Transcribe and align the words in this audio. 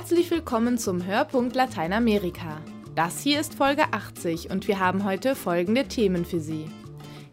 Herzlich 0.00 0.30
willkommen 0.30 0.78
zum 0.78 1.04
Hörpunkt 1.04 1.54
Lateinamerika. 1.54 2.62
Das 2.94 3.20
hier 3.20 3.38
ist 3.38 3.54
Folge 3.54 3.82
80 3.92 4.48
und 4.48 4.66
wir 4.66 4.80
haben 4.80 5.04
heute 5.04 5.36
folgende 5.36 5.88
Themen 5.88 6.24
für 6.24 6.40
Sie. 6.40 6.70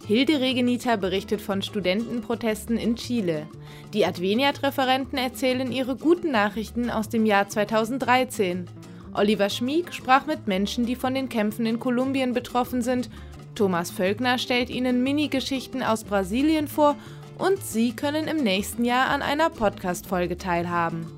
Hilde 0.05 0.41
Regenita 0.41 0.97
berichtet 0.97 1.39
von 1.39 1.61
Studentenprotesten 1.61 2.75
in 2.75 2.97
Chile. 2.97 3.47
Die 3.93 4.05
Adveniat-Referenten 4.05 5.17
erzählen 5.17 5.71
ihre 5.71 5.95
guten 5.95 6.31
Nachrichten 6.31 6.89
aus 6.89 7.07
dem 7.07 7.25
Jahr 7.25 7.47
2013. 7.47 8.65
Oliver 9.13 9.49
Schmieg 9.49 9.93
sprach 9.93 10.25
mit 10.25 10.47
Menschen, 10.47 10.85
die 10.85 10.97
von 10.97 11.15
den 11.15 11.29
Kämpfen 11.29 11.65
in 11.65 11.79
Kolumbien 11.79 12.33
betroffen 12.33 12.81
sind. 12.81 13.09
Thomas 13.55 13.91
Völkner 13.91 14.37
stellt 14.37 14.69
Ihnen 14.69 15.03
Mini-Geschichten 15.03 15.83
aus 15.83 16.03
Brasilien 16.03 16.67
vor 16.67 16.97
und 17.37 17.63
Sie 17.63 17.95
können 17.95 18.27
im 18.27 18.43
nächsten 18.43 18.83
Jahr 18.83 19.07
an 19.07 19.21
einer 19.21 19.49
Podcast-Folge 19.49 20.37
teilhaben. 20.37 21.16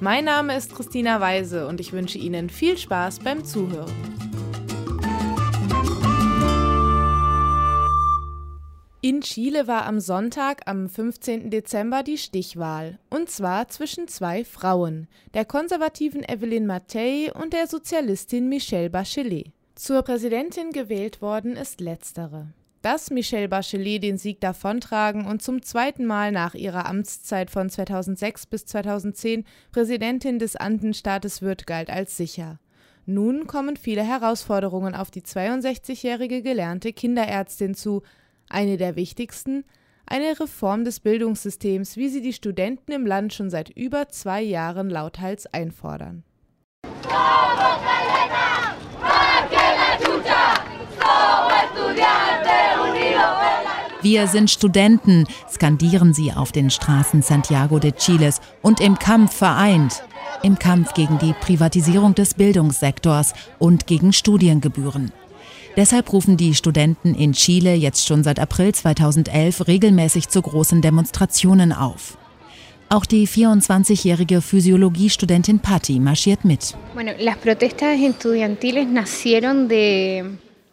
Mein 0.00 0.26
Name 0.26 0.56
ist 0.56 0.76
Christina 0.76 1.20
Weise 1.20 1.66
und 1.66 1.80
ich 1.80 1.92
wünsche 1.92 2.18
Ihnen 2.18 2.50
viel 2.50 2.78
Spaß 2.78 3.18
beim 3.18 3.44
Zuhören. 3.44 3.92
In 9.00 9.22
Chile 9.22 9.66
war 9.66 9.86
am 9.86 9.98
Sonntag, 9.98 10.62
am 10.66 10.88
15. 10.88 11.50
Dezember, 11.50 12.04
die 12.04 12.18
Stichwahl. 12.18 13.00
Und 13.10 13.28
zwar 13.28 13.66
zwischen 13.68 14.06
zwei 14.06 14.44
Frauen, 14.44 15.08
der 15.34 15.44
konservativen 15.44 16.22
Evelyn 16.22 16.66
Matei 16.66 17.32
und 17.32 17.52
der 17.52 17.66
Sozialistin 17.66 18.48
Michelle 18.48 18.90
Bachelet. 18.90 19.50
Zur 19.74 20.02
Präsidentin 20.02 20.70
gewählt 20.70 21.20
worden 21.20 21.56
ist 21.56 21.80
letztere. 21.80 22.52
Dass 22.90 23.10
Michelle 23.10 23.50
Bachelet 23.50 24.02
den 24.02 24.16
Sieg 24.16 24.40
davontragen 24.40 25.26
und 25.26 25.42
zum 25.42 25.60
zweiten 25.60 26.06
Mal 26.06 26.32
nach 26.32 26.54
ihrer 26.54 26.86
Amtszeit 26.86 27.50
von 27.50 27.68
2006 27.68 28.46
bis 28.46 28.64
2010 28.64 29.44
Präsidentin 29.72 30.38
des 30.38 30.56
Andenstaates 30.56 31.42
wird, 31.42 31.66
galt 31.66 31.90
als 31.90 32.16
sicher. 32.16 32.60
Nun 33.04 33.46
kommen 33.46 33.76
viele 33.76 34.02
Herausforderungen 34.02 34.94
auf 34.94 35.10
die 35.10 35.20
62-jährige 35.20 36.40
gelernte 36.40 36.94
Kinderärztin 36.94 37.74
zu. 37.74 38.00
Eine 38.48 38.78
der 38.78 38.96
wichtigsten, 38.96 39.64
eine 40.06 40.40
Reform 40.40 40.86
des 40.86 41.00
Bildungssystems, 41.00 41.98
wie 41.98 42.08
sie 42.08 42.22
die 42.22 42.32
Studenten 42.32 42.92
im 42.92 43.04
Land 43.04 43.34
schon 43.34 43.50
seit 43.50 43.68
über 43.68 44.08
zwei 44.08 44.40
Jahren 44.40 44.88
lauthals 44.88 45.44
einfordern. 45.52 46.24
Wir 54.10 54.26
sind 54.26 54.50
Studenten, 54.50 55.26
skandieren 55.52 56.14
sie 56.14 56.32
auf 56.32 56.50
den 56.50 56.70
Straßen 56.70 57.20
Santiago 57.20 57.78
de 57.78 57.92
Chiles 57.92 58.40
und 58.62 58.80
im 58.80 58.98
Kampf 58.98 59.34
vereint. 59.34 60.02
Im 60.42 60.58
Kampf 60.58 60.94
gegen 60.94 61.18
die 61.18 61.34
Privatisierung 61.34 62.14
des 62.14 62.32
Bildungssektors 62.32 63.34
und 63.58 63.86
gegen 63.86 64.14
Studiengebühren. 64.14 65.12
Deshalb 65.76 66.10
rufen 66.10 66.38
die 66.38 66.54
Studenten 66.54 67.14
in 67.14 67.34
Chile 67.34 67.74
jetzt 67.74 68.06
schon 68.06 68.24
seit 68.24 68.40
April 68.40 68.74
2011 68.74 69.68
regelmäßig 69.68 70.30
zu 70.30 70.40
großen 70.40 70.80
Demonstrationen 70.80 71.74
auf. 71.74 72.16
Auch 72.88 73.04
die 73.04 73.28
24-jährige 73.28 74.40
Physiologiestudentin 74.40 75.60
Patti 75.60 76.00
marschiert 76.00 76.46
mit. 76.46 76.74
Bueno, 76.94 77.12
las 77.18 77.36
protestas 77.36 78.00
estudiantiles 78.00 78.88
nacieron 78.88 79.68
de 79.68 80.24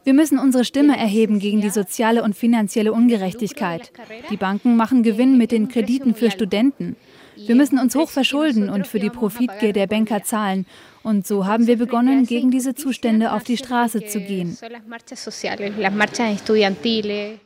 wir 0.05 0.13
müssen 0.13 0.37
unsere 0.37 0.63
Stimme 0.63 0.97
erheben 0.97 1.39
gegen 1.39 1.61
die 1.61 1.71
soziale 1.71 2.23
und 2.23 2.35
finanzielle 2.35 2.93
Ungerechtigkeit. 2.93 3.91
Die 4.29 4.37
Banken 4.37 4.77
machen 4.77 5.01
Gewinn 5.01 5.37
mit 5.37 5.51
den 5.51 5.67
Krediten 5.67 6.13
für 6.13 6.29
Studenten. 6.29 6.95
Wir 7.35 7.55
müssen 7.55 7.79
uns 7.79 7.95
hoch 7.95 8.09
verschulden 8.09 8.69
und 8.69 8.87
für 8.87 8.99
die 8.99 9.09
Profitgier 9.09 9.73
der 9.73 9.87
Banker 9.87 10.23
zahlen. 10.23 10.67
Und 11.03 11.25
so 11.27 11.45
haben 11.45 11.67
wir 11.67 11.77
begonnen, 11.77 12.25
gegen 12.25 12.51
diese 12.51 12.75
Zustände 12.75 13.33
auf 13.33 13.43
die 13.43 13.57
Straße 13.57 14.05
zu 14.05 14.19
gehen. 14.21 14.57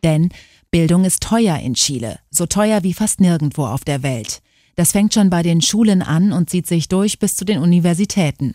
Denn 0.03 0.29
Bildung 0.71 1.05
ist 1.05 1.23
teuer 1.23 1.57
in 1.57 1.73
Chile, 1.73 2.19
so 2.29 2.45
teuer 2.45 2.83
wie 2.83 2.93
fast 2.93 3.21
nirgendwo 3.21 3.65
auf 3.65 3.83
der 3.85 4.03
Welt. 4.03 4.41
Das 4.79 4.93
fängt 4.93 5.13
schon 5.13 5.29
bei 5.29 5.43
den 5.43 5.61
Schulen 5.61 6.01
an 6.01 6.31
und 6.31 6.49
zieht 6.49 6.65
sich 6.65 6.87
durch 6.87 7.19
bis 7.19 7.35
zu 7.35 7.43
den 7.43 7.59
Universitäten. 7.59 8.53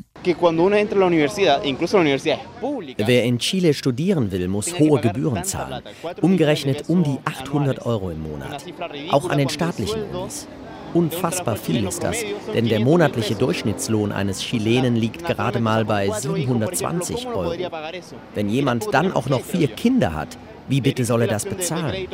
Wer 2.97 3.25
in 3.25 3.39
Chile 3.41 3.75
studieren 3.75 4.33
will, 4.33 4.49
muss 4.49 4.79
hohe 4.79 5.03
Gebühren 5.03 5.45
zahlen. 5.45 5.83
Umgerechnet 6.23 6.89
um 6.89 7.05
die 7.05 7.19
800 7.27 7.85
Euro 7.85 8.09
im 8.09 8.23
Monat. 8.23 8.65
Auch 9.11 9.29
an 9.29 9.37
den 9.37 9.51
staatlichen 9.51 10.03
Unis. 10.15 10.49
Unfassbar 10.95 11.57
viel 11.57 11.87
ist 11.87 12.03
das, 12.03 12.25
denn 12.55 12.69
der 12.71 12.81
monatliche 12.81 13.35
Durchschnittslohn 13.35 14.11
eines 14.11 14.41
Chilenen 14.41 14.97
liegt 14.97 15.27
gerade 15.27 15.61
mal 15.61 15.85
bei 15.85 16.09
720 16.09 17.27
Euro. 17.27 17.53
Wenn 18.35 18.49
jemand 18.49 18.87
dann 18.95 19.13
auch 19.13 19.29
noch 19.29 19.43
vier 19.43 19.69
Kinder 19.69 20.15
hat, 20.15 20.39
wie 20.69 20.81
bitte 20.81 21.05
soll 21.05 21.23
er 21.23 21.29
das 21.29 21.45
bezahlen? 21.45 22.07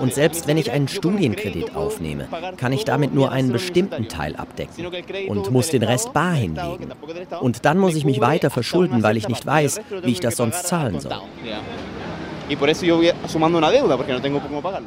Und 0.00 0.14
selbst 0.14 0.46
wenn 0.46 0.58
ich 0.58 0.70
einen 0.70 0.88
Studienkredit 0.88 1.74
aufnehme, 1.74 2.28
kann 2.56 2.72
ich 2.72 2.84
damit 2.84 3.14
nur 3.14 3.30
einen 3.30 3.52
bestimmten 3.52 4.08
Teil 4.08 4.36
abdecken 4.36 4.86
und 5.28 5.50
muss 5.50 5.68
den 5.68 5.82
Rest 5.82 6.12
bar 6.12 6.34
hinlegen. 6.34 6.92
Und 7.40 7.64
dann 7.64 7.78
muss 7.78 7.94
ich 7.94 8.04
mich 8.04 8.20
weiter 8.20 8.50
verschulden, 8.50 9.02
weil 9.02 9.16
ich 9.16 9.28
nicht 9.28 9.46
weiß, 9.46 9.80
wie 10.02 10.12
ich 10.12 10.20
das 10.20 10.36
sonst 10.36 10.66
zahlen 10.66 11.00
soll. 11.00 11.12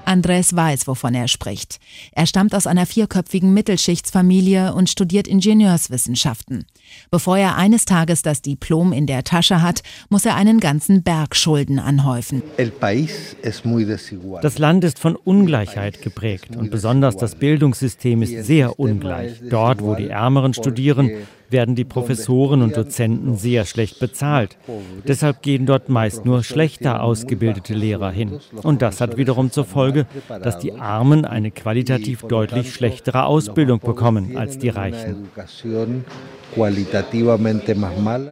Andrés 0.06 0.56
weiß, 0.56 0.88
wovon 0.88 1.16
er 1.16 1.28
spricht. 1.28 1.80
Er 2.12 2.28
stammt 2.28 2.54
aus 2.54 2.68
einer 2.68 2.86
vierköpfigen 2.86 3.54
Mittelschichtsfamilie 3.54 4.74
und 4.74 4.90
studiert 4.90 5.28
Ingenieurswissenschaften. 5.28 6.66
Bevor 7.12 7.38
er 7.38 7.56
eines 7.56 7.86
Tages 7.86 8.22
das 8.22 8.42
Diplom 8.42 8.94
in 8.94 9.08
der 9.08 9.24
Tasche 9.24 9.62
hat, 9.62 9.82
muss 10.10 10.26
er 10.26 10.36
einen 10.36 10.60
ganzen 10.60 11.04
Berg 11.04 11.36
Schulden 11.36 11.80
anhäufen. 11.80 12.44
Das 14.42 14.58
Land 14.58 14.84
ist 14.84 15.00
von 15.00 15.16
Ungleichheit 15.16 16.02
geprägt 16.02 16.56
und 16.56 16.72
besonders 16.72 17.18
das 17.18 17.36
Bildungssystem 17.36 18.22
ist 18.22 18.46
sehr 18.46 18.80
ungleich. 18.80 19.42
Dort, 19.50 19.82
wo 19.82 19.96
die 19.96 20.10
Ärmeren 20.10 20.54
studieren, 20.54 21.12
werden 21.50 21.76
die 21.76 21.86
Professoren 21.86 22.62
und 22.62 22.76
Dozenten 22.76 23.36
sehr 23.38 23.66
schlecht 23.66 24.00
bezahlt. 24.00 24.58
Deshalb 25.08 25.42
gehen 25.42 25.66
dort 25.66 25.90
meist 25.90 26.26
nur 26.26 26.44
schlechter 26.44 27.04
ausgebildete 27.04 27.74
Lehrer 27.74 28.12
hin. 28.12 28.40
Und 28.64 28.82
das 28.82 29.02
hat 29.02 29.18
wiederum 29.18 29.52
zur 29.52 29.66
Folge, 29.66 30.06
dass 30.28 30.60
die 30.60 30.74
Armen 30.74 31.26
eine 31.26 31.52
qualitativ 31.52 32.24
deutlich 32.24 32.74
schlechtere 32.74 33.26
Ausbildung 33.26 33.80
bekommen 33.80 34.38
als 34.38 34.58
die 34.58 34.70
Reichen. 34.70 35.30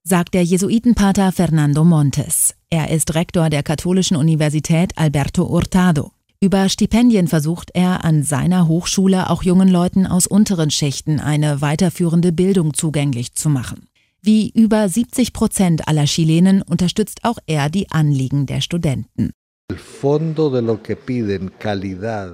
Sagt 0.04 0.34
der 0.34 0.44
Jesuitenpater 0.44 1.32
Fernando 1.32 1.84
Montes. 1.84 2.56
Er 2.70 2.90
ist 2.90 3.16
Rektor 3.16 3.50
der 3.50 3.64
Katholischen 3.64 4.18
Universität 4.18 4.94
Alberto 4.98 5.48
Hurtado. 5.48 6.15
Über 6.46 6.70
Stipendien 6.70 7.28
versucht 7.28 7.72
er 7.74 8.06
an 8.06 8.22
seiner 8.22 8.68
Hochschule 8.68 9.32
auch 9.32 9.42
jungen 9.42 9.68
Leuten 9.68 10.06
aus 10.06 10.28
unteren 10.28 10.70
Schichten 10.70 11.20
eine 11.20 11.60
weiterführende 11.62 12.32
Bildung 12.32 12.76
zugänglich 12.76 13.34
zu 13.34 13.50
machen. 13.50 13.88
Wie 14.22 14.52
über 14.52 14.88
70 14.88 15.34
Prozent 15.34 15.88
aller 15.88 16.06
Chilenen 16.06 16.62
unterstützt 16.62 17.22
auch 17.24 17.40
er 17.48 17.72
die 17.72 17.90
Anliegen 17.90 18.46
der 18.46 18.62
Studenten. 18.62 19.32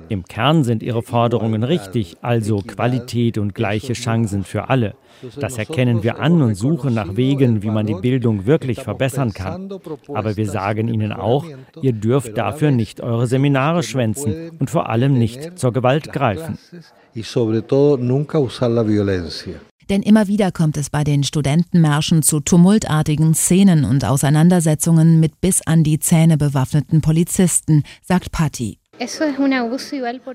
Im 0.09 0.23
Kern 0.25 0.63
sind 0.65 0.83
ihre 0.83 1.01
Forderungen 1.01 1.63
richtig, 1.63 2.17
also 2.21 2.57
Qualität 2.57 3.37
und 3.37 3.55
gleiche 3.55 3.93
Chancen 3.93 4.43
für 4.43 4.69
alle. 4.69 4.95
Das 5.39 5.57
erkennen 5.57 6.03
wir 6.03 6.19
an 6.19 6.41
und 6.41 6.55
suchen 6.55 6.93
nach 6.93 7.15
Wegen, 7.15 7.63
wie 7.63 7.69
man 7.69 7.85
die 7.85 7.95
Bildung 7.95 8.45
wirklich 8.45 8.81
verbessern 8.81 9.31
kann. 9.33 9.69
Aber 10.13 10.35
wir 10.35 10.49
sagen 10.49 10.89
Ihnen 10.89 11.13
auch, 11.13 11.45
ihr 11.81 11.93
dürft 11.93 12.37
dafür 12.37 12.71
nicht 12.71 12.99
eure 12.99 13.27
Seminare 13.27 13.83
schwänzen 13.83 14.51
und 14.59 14.69
vor 14.69 14.89
allem 14.89 15.13
nicht 15.17 15.57
zur 15.57 15.71
Gewalt 15.71 16.11
greifen. 16.11 16.57
Denn 19.91 20.03
immer 20.03 20.29
wieder 20.29 20.53
kommt 20.53 20.77
es 20.77 20.89
bei 20.89 21.03
den 21.03 21.25
Studentenmärschen 21.25 22.23
zu 22.23 22.39
tumultartigen 22.39 23.33
Szenen 23.35 23.83
und 23.83 24.05
Auseinandersetzungen 24.05 25.19
mit 25.19 25.41
bis 25.41 25.61
an 25.67 25.83
die 25.83 25.99
Zähne 25.99 26.37
bewaffneten 26.37 27.01
Polizisten, 27.01 27.83
sagt 28.01 28.31
Patti. 28.31 28.80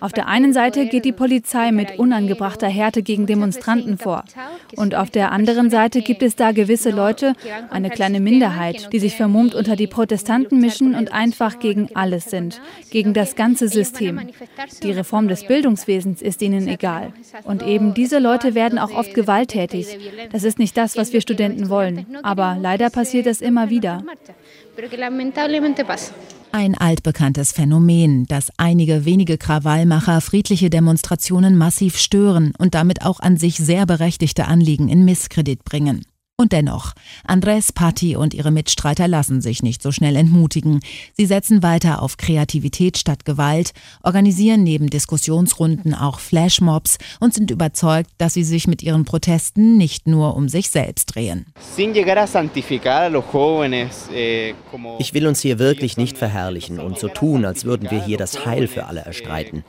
Auf 0.00 0.12
der 0.12 0.26
einen 0.26 0.52
Seite 0.52 0.86
geht 0.86 1.04
die 1.04 1.12
Polizei 1.12 1.70
mit 1.70 1.98
unangebrachter 1.98 2.66
Härte 2.68 3.02
gegen 3.02 3.26
Demonstranten 3.26 3.96
vor. 3.96 4.24
Und 4.74 4.94
auf 4.94 5.10
der 5.10 5.30
anderen 5.30 5.70
Seite 5.70 6.02
gibt 6.02 6.22
es 6.22 6.34
da 6.34 6.52
gewisse 6.52 6.90
Leute, 6.90 7.34
eine 7.70 7.90
kleine 7.90 8.20
Minderheit, 8.20 8.92
die 8.92 8.98
sich 8.98 9.16
vermummt 9.16 9.54
unter 9.54 9.76
die 9.76 9.86
Protestanten 9.86 10.60
mischen 10.60 10.94
und 10.94 11.12
einfach 11.12 11.58
gegen 11.58 11.90
alles 11.94 12.24
sind, 12.30 12.60
gegen 12.90 13.14
das 13.14 13.36
ganze 13.36 13.68
System. 13.68 14.20
Die 14.82 14.92
Reform 14.92 15.28
des 15.28 15.44
Bildungswesens 15.44 16.20
ist 16.20 16.42
ihnen 16.42 16.66
egal. 16.66 17.12
Und 17.44 17.62
eben 17.62 17.94
diese 17.94 18.18
Leute 18.18 18.54
werden 18.54 18.78
auch 18.78 18.92
oft 18.92 19.14
gewalttätig. 19.14 19.98
Das 20.32 20.42
ist 20.42 20.58
nicht 20.58 20.76
das, 20.76 20.96
was 20.96 21.12
wir 21.12 21.20
Studenten 21.20 21.68
wollen. 21.68 22.06
Aber 22.22 22.56
leider 22.60 22.90
passiert 22.90 23.26
das 23.26 23.40
immer 23.40 23.70
wieder. 23.70 24.02
Ein 26.58 26.74
altbekanntes 26.74 27.52
Phänomen, 27.52 28.24
das 28.28 28.50
einige 28.56 29.04
wenige 29.04 29.36
Krawallmacher 29.36 30.22
friedliche 30.22 30.70
Demonstrationen 30.70 31.54
massiv 31.54 31.98
stören 31.98 32.54
und 32.56 32.74
damit 32.74 33.04
auch 33.04 33.20
an 33.20 33.36
sich 33.36 33.58
sehr 33.58 33.84
berechtigte 33.84 34.46
Anliegen 34.46 34.88
in 34.88 35.04
Misskredit 35.04 35.62
bringen. 35.64 36.06
Und 36.38 36.52
dennoch, 36.52 36.92
Andres 37.24 37.72
Patti 37.72 38.14
und 38.14 38.34
ihre 38.34 38.50
Mitstreiter 38.50 39.08
lassen 39.08 39.40
sich 39.40 39.62
nicht 39.62 39.82
so 39.82 39.90
schnell 39.90 40.16
entmutigen. 40.16 40.80
Sie 41.14 41.24
setzen 41.24 41.62
weiter 41.62 42.02
auf 42.02 42.18
Kreativität 42.18 42.98
statt 42.98 43.24
Gewalt, 43.24 43.72
organisieren 44.02 44.62
neben 44.62 44.90
Diskussionsrunden 44.90 45.94
auch 45.94 46.20
Flashmobs 46.20 46.98
und 47.20 47.32
sind 47.32 47.50
überzeugt, 47.50 48.10
dass 48.18 48.34
sie 48.34 48.44
sich 48.44 48.68
mit 48.68 48.82
ihren 48.82 49.06
Protesten 49.06 49.78
nicht 49.78 50.06
nur 50.06 50.36
um 50.36 50.50
sich 50.50 50.68
selbst 50.68 51.14
drehen. 51.14 51.46
Eh, 54.12 54.54
ich 54.98 55.14
will 55.14 55.26
uns 55.26 55.40
hier 55.40 55.58
wirklich 55.58 55.96
nicht 55.96 56.18
verherrlichen 56.18 56.80
und 56.80 56.98
so 56.98 57.08
tun, 57.08 57.46
als 57.46 57.64
würden 57.64 57.90
wir 57.90 58.04
hier 58.04 58.18
das 58.18 58.44
Heil 58.44 58.68
für 58.68 58.84
alle 58.84 59.00
erstreiten. 59.00 59.64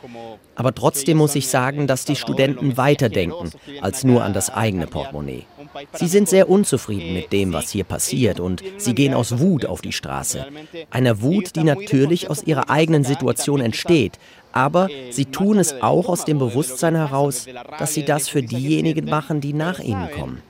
Aber 0.56 0.76
trotzdem 0.76 1.16
muss 1.16 1.36
ich 1.36 1.48
sagen, 1.48 1.88
dass 1.88 2.04
die 2.04 2.18
Studenten 2.18 2.76
weiterdenken 2.76 3.52
als 3.80 4.04
nur 4.04 4.26
an 4.26 4.34
das 4.34 4.50
eigene 4.50 4.88
Portemonnaie. 4.88 5.46
Sie 5.94 6.08
sind 6.08 6.30
sehr 6.30 6.50
unzufrieden 6.50 7.14
mit 7.14 7.32
dem, 7.32 7.54
was 7.54 7.70
hier 7.70 7.84
passiert 7.84 8.40
und 8.40 8.64
sie 8.78 8.96
gehen 8.96 9.14
aus 9.14 9.40
Wut 9.40 9.66
auf 9.66 9.82
die 9.82 9.94
Straße. 9.94 10.46
Einer 10.90 11.22
Wut, 11.22 11.56
die 11.56 11.64
natürlich 11.64 12.30
aus 12.30 12.44
ihrer 12.44 12.70
eigenen 12.70 13.04
Situation 13.04 13.62
entsteht, 13.62 14.20
aber 14.52 14.90
sie 15.12 15.26
tun 15.26 15.60
es 15.60 15.82
auch 15.82 16.10
aus 16.10 16.26
dem 16.26 16.40
Bewusstsein 16.40 16.96
heraus, 16.96 17.46
dass 17.78 17.94
sie 17.94 18.04
das 18.04 18.28
für 18.28 18.42
diejenigen 18.42 19.06
machen, 19.06 19.40
die 19.40 19.54
nach 19.54 19.80
ihnen 19.80 20.10
kommen, 20.12 20.42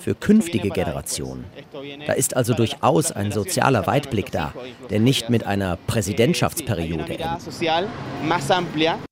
für 0.00 0.14
künftige 0.14 0.68
Generationen. 0.68 1.44
Da 2.06 2.12
ist 2.12 2.36
also 2.36 2.52
durchaus 2.52 3.10
ein 3.10 3.32
sozialer 3.32 3.86
Weitblick 3.86 4.30
da, 4.30 4.52
der 4.90 5.00
nicht 5.00 5.30
mit 5.30 5.46
einer 5.46 5.78
Präsidentschaftsperiode 5.86 7.18
endet, 7.18 7.40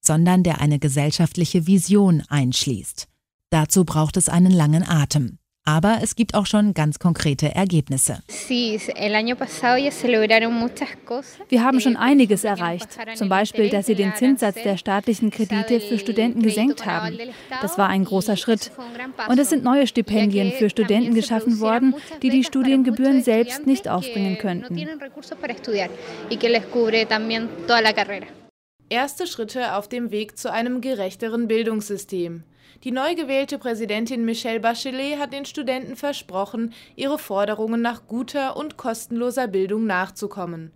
sondern 0.01 0.43
der 0.43 0.61
eine 0.61 0.79
gesellschaftliche 0.79 1.67
Vision 1.67 2.23
einschließt. 2.29 3.09
Dazu 3.51 3.85
braucht 3.85 4.17
es 4.17 4.29
einen 4.29 4.53
langen 4.53 4.87
Atem. 4.87 5.39
Aber 5.65 6.01
es 6.03 6.17
gibt 6.17 6.35
auch 6.35 6.47
schon 6.47 6.75
ganz 6.75 6.99
konkrete 6.99 7.55
Ergebnisse. 7.55 8.19
Wir 11.49 11.65
haben 11.65 11.81
schon 11.81 11.97
einiges 11.97 12.43
erreicht. 12.43 12.89
Zum 13.15 13.29
Beispiel, 13.29 13.71
dass 13.71 13.87
sie 13.87 13.95
den 13.95 14.13
Zinssatz 14.17 14.57
der 14.63 14.77
staatlichen 14.77 15.31
Kredite 15.31 15.79
für 15.81 16.01
Studenten 16.01 16.43
gesenkt 16.43 16.85
haben. 16.85 17.17
Das 17.61 17.79
war 17.79 17.89
ein 17.89 18.05
großer 18.05 18.37
Schritt. 18.37 18.73
Und 19.29 19.39
es 19.39 19.51
sind 19.51 19.63
neue 19.63 19.87
Stipendien 19.87 20.51
für 20.51 20.69
Studenten 20.69 21.15
geschaffen 21.15 21.61
worden, 21.61 21.95
die 22.23 22.31
die 22.31 22.43
Studiengebühren 22.43 23.23
selbst 23.23 23.65
nicht 23.65 23.89
aufbringen 23.89 24.39
könnten. 24.39 24.77
Erste 28.89 29.27
Schritte 29.27 29.77
auf 29.77 29.89
dem 29.89 30.11
Weg 30.11 30.37
zu 30.37 30.53
einem 30.53 30.81
gerechteren 30.81 31.47
Bildungssystem. 31.47 32.43
Die 32.85 32.91
neu 32.91 33.15
gewählte 33.15 33.59
Präsidentin 33.59 34.25
Michelle 34.25 34.59
Bachelet 34.59 35.19
hat 35.19 35.33
den 35.33 35.45
Studenten 35.45 35.95
versprochen, 35.95 36.75
ihre 36.97 37.19
Forderungen 37.19 37.81
nach 37.81 38.09
guter 38.09 38.57
und 38.57 38.77
kostenloser 38.77 39.47
Bildung 39.47 39.87
nachzukommen. 39.87 40.73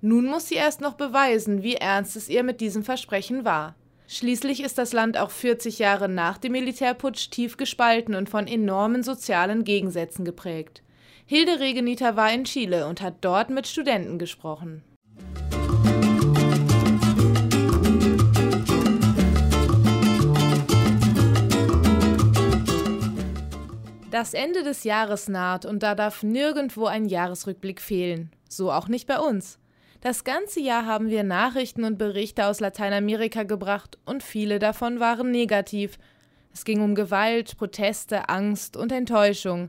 Nun 0.00 0.26
muss 0.26 0.48
sie 0.48 0.54
erst 0.54 0.80
noch 0.80 0.94
beweisen, 0.94 1.64
wie 1.64 1.74
ernst 1.74 2.14
es 2.14 2.28
ihr 2.28 2.44
mit 2.44 2.60
diesem 2.60 2.84
Versprechen 2.84 3.44
war. 3.44 3.74
Schließlich 4.06 4.62
ist 4.62 4.78
das 4.78 4.92
Land 4.92 5.18
auch 5.18 5.30
40 5.30 5.80
Jahre 5.80 6.08
nach 6.08 6.38
dem 6.38 6.52
Militärputsch 6.52 7.30
tief 7.30 7.56
gespalten 7.56 8.14
und 8.14 8.30
von 8.30 8.46
enormen 8.46 9.02
sozialen 9.02 9.64
Gegensätzen 9.64 10.24
geprägt. 10.24 10.82
Hilde 11.26 11.58
Regeniter 11.58 12.14
war 12.16 12.32
in 12.32 12.44
Chile 12.44 12.86
und 12.86 13.02
hat 13.02 13.16
dort 13.20 13.50
mit 13.50 13.66
Studenten 13.66 14.18
gesprochen. 14.18 14.82
Das 24.10 24.32
Ende 24.32 24.62
des 24.62 24.84
Jahres 24.84 25.28
naht 25.28 25.66
und 25.66 25.82
da 25.82 25.94
darf 25.94 26.22
nirgendwo 26.22 26.86
ein 26.86 27.04
Jahresrückblick 27.04 27.78
fehlen. 27.78 28.30
So 28.48 28.72
auch 28.72 28.88
nicht 28.88 29.06
bei 29.06 29.18
uns. 29.18 29.58
Das 30.00 30.24
ganze 30.24 30.60
Jahr 30.60 30.86
haben 30.86 31.10
wir 31.10 31.24
Nachrichten 31.24 31.84
und 31.84 31.98
Berichte 31.98 32.46
aus 32.46 32.60
Lateinamerika 32.60 33.42
gebracht 33.42 33.98
und 34.06 34.22
viele 34.22 34.58
davon 34.58 34.98
waren 34.98 35.30
negativ. 35.30 35.98
Es 36.54 36.64
ging 36.64 36.80
um 36.80 36.94
Gewalt, 36.94 37.58
Proteste, 37.58 38.30
Angst 38.30 38.78
und 38.78 38.92
Enttäuschung. 38.92 39.68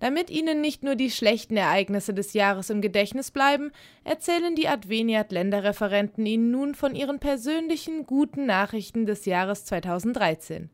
Damit 0.00 0.30
Ihnen 0.30 0.62
nicht 0.62 0.82
nur 0.82 0.94
die 0.94 1.10
schlechten 1.10 1.58
Ereignisse 1.58 2.14
des 2.14 2.32
Jahres 2.32 2.70
im 2.70 2.80
Gedächtnis 2.80 3.30
bleiben, 3.30 3.70
erzählen 4.02 4.54
die 4.54 4.68
Adveniat-Länderreferenten 4.68 6.24
Ihnen 6.24 6.50
nun 6.50 6.74
von 6.74 6.94
ihren 6.94 7.18
persönlichen 7.18 8.06
guten 8.06 8.46
Nachrichten 8.46 9.04
des 9.04 9.26
Jahres 9.26 9.66
2013. 9.66 10.70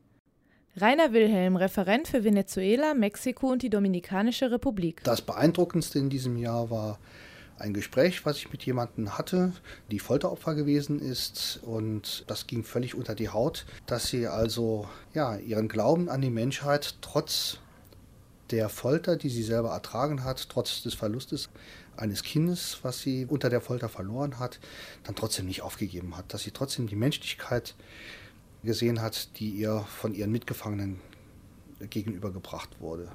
Rainer 0.77 1.11
Wilhelm, 1.11 1.57
Referent 1.57 2.07
für 2.07 2.23
Venezuela, 2.23 2.93
Mexiko 2.93 3.51
und 3.51 3.61
die 3.61 3.69
Dominikanische 3.69 4.51
Republik. 4.51 5.03
Das 5.03 5.21
Beeindruckendste 5.21 5.99
in 5.99 6.09
diesem 6.09 6.37
Jahr 6.37 6.69
war 6.69 6.97
ein 7.59 7.73
Gespräch, 7.73 8.25
was 8.25 8.37
ich 8.37 8.53
mit 8.53 8.63
jemandem 8.63 9.17
hatte, 9.17 9.51
die 9.91 9.99
Folteropfer 9.99 10.55
gewesen 10.55 10.99
ist 10.99 11.59
und 11.63 12.23
das 12.27 12.47
ging 12.47 12.63
völlig 12.63 12.95
unter 12.95 13.15
die 13.15 13.27
Haut, 13.27 13.65
dass 13.85 14.07
sie 14.07 14.27
also 14.27 14.87
ja 15.13 15.35
ihren 15.35 15.67
Glauben 15.67 16.07
an 16.07 16.21
die 16.21 16.29
Menschheit 16.29 16.95
trotz 17.01 17.57
der 18.51 18.69
Folter, 18.69 19.17
die 19.17 19.29
sie 19.29 19.43
selber 19.43 19.71
ertragen 19.71 20.23
hat, 20.23 20.47
trotz 20.49 20.83
des 20.83 20.93
Verlustes 20.93 21.49
eines 21.97 22.23
Kindes, 22.23 22.79
was 22.81 23.01
sie 23.01 23.25
unter 23.25 23.49
der 23.49 23.61
Folter 23.61 23.89
verloren 23.89 24.39
hat, 24.39 24.59
dann 25.03 25.15
trotzdem 25.15 25.47
nicht 25.47 25.61
aufgegeben 25.63 26.15
hat, 26.15 26.33
dass 26.33 26.43
sie 26.43 26.51
trotzdem 26.51 26.87
die 26.87 26.95
Menschlichkeit 26.95 27.75
gesehen 28.63 29.01
hat, 29.01 29.39
die 29.39 29.49
ihr 29.49 29.79
von 29.87 30.13
ihren 30.13 30.31
Mitgefangenen 30.31 30.99
gegenübergebracht 31.79 32.79
wurde. 32.79 33.11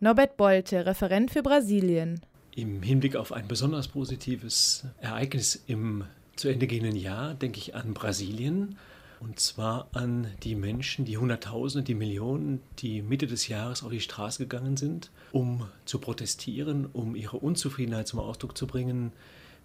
Norbert 0.00 0.36
Bolte, 0.36 0.86
Referent 0.86 1.30
für 1.30 1.42
Brasilien. 1.42 2.20
Im 2.54 2.82
Hinblick 2.82 3.16
auf 3.16 3.32
ein 3.32 3.48
besonders 3.48 3.88
positives 3.88 4.86
Ereignis 5.00 5.62
im 5.66 6.04
zu 6.36 6.48
Ende 6.48 6.66
gehenden 6.66 6.96
Jahr 6.96 7.34
denke 7.34 7.58
ich 7.58 7.74
an 7.74 7.94
Brasilien. 7.94 8.76
Und 9.20 9.40
zwar 9.40 9.88
an 9.92 10.28
die 10.42 10.54
Menschen, 10.54 11.06
die 11.06 11.16
Hunderttausende, 11.16 11.84
die 11.84 11.94
Millionen, 11.94 12.60
die 12.78 13.00
Mitte 13.00 13.26
des 13.26 13.48
Jahres 13.48 13.82
auf 13.82 13.90
die 13.90 14.00
Straße 14.00 14.42
gegangen 14.42 14.76
sind, 14.76 15.10
um 15.32 15.66
zu 15.86 15.98
protestieren, 15.98 16.86
um 16.92 17.16
ihre 17.16 17.38
Unzufriedenheit 17.38 18.06
zum 18.06 18.20
Ausdruck 18.20 18.58
zu 18.58 18.66
bringen 18.66 19.12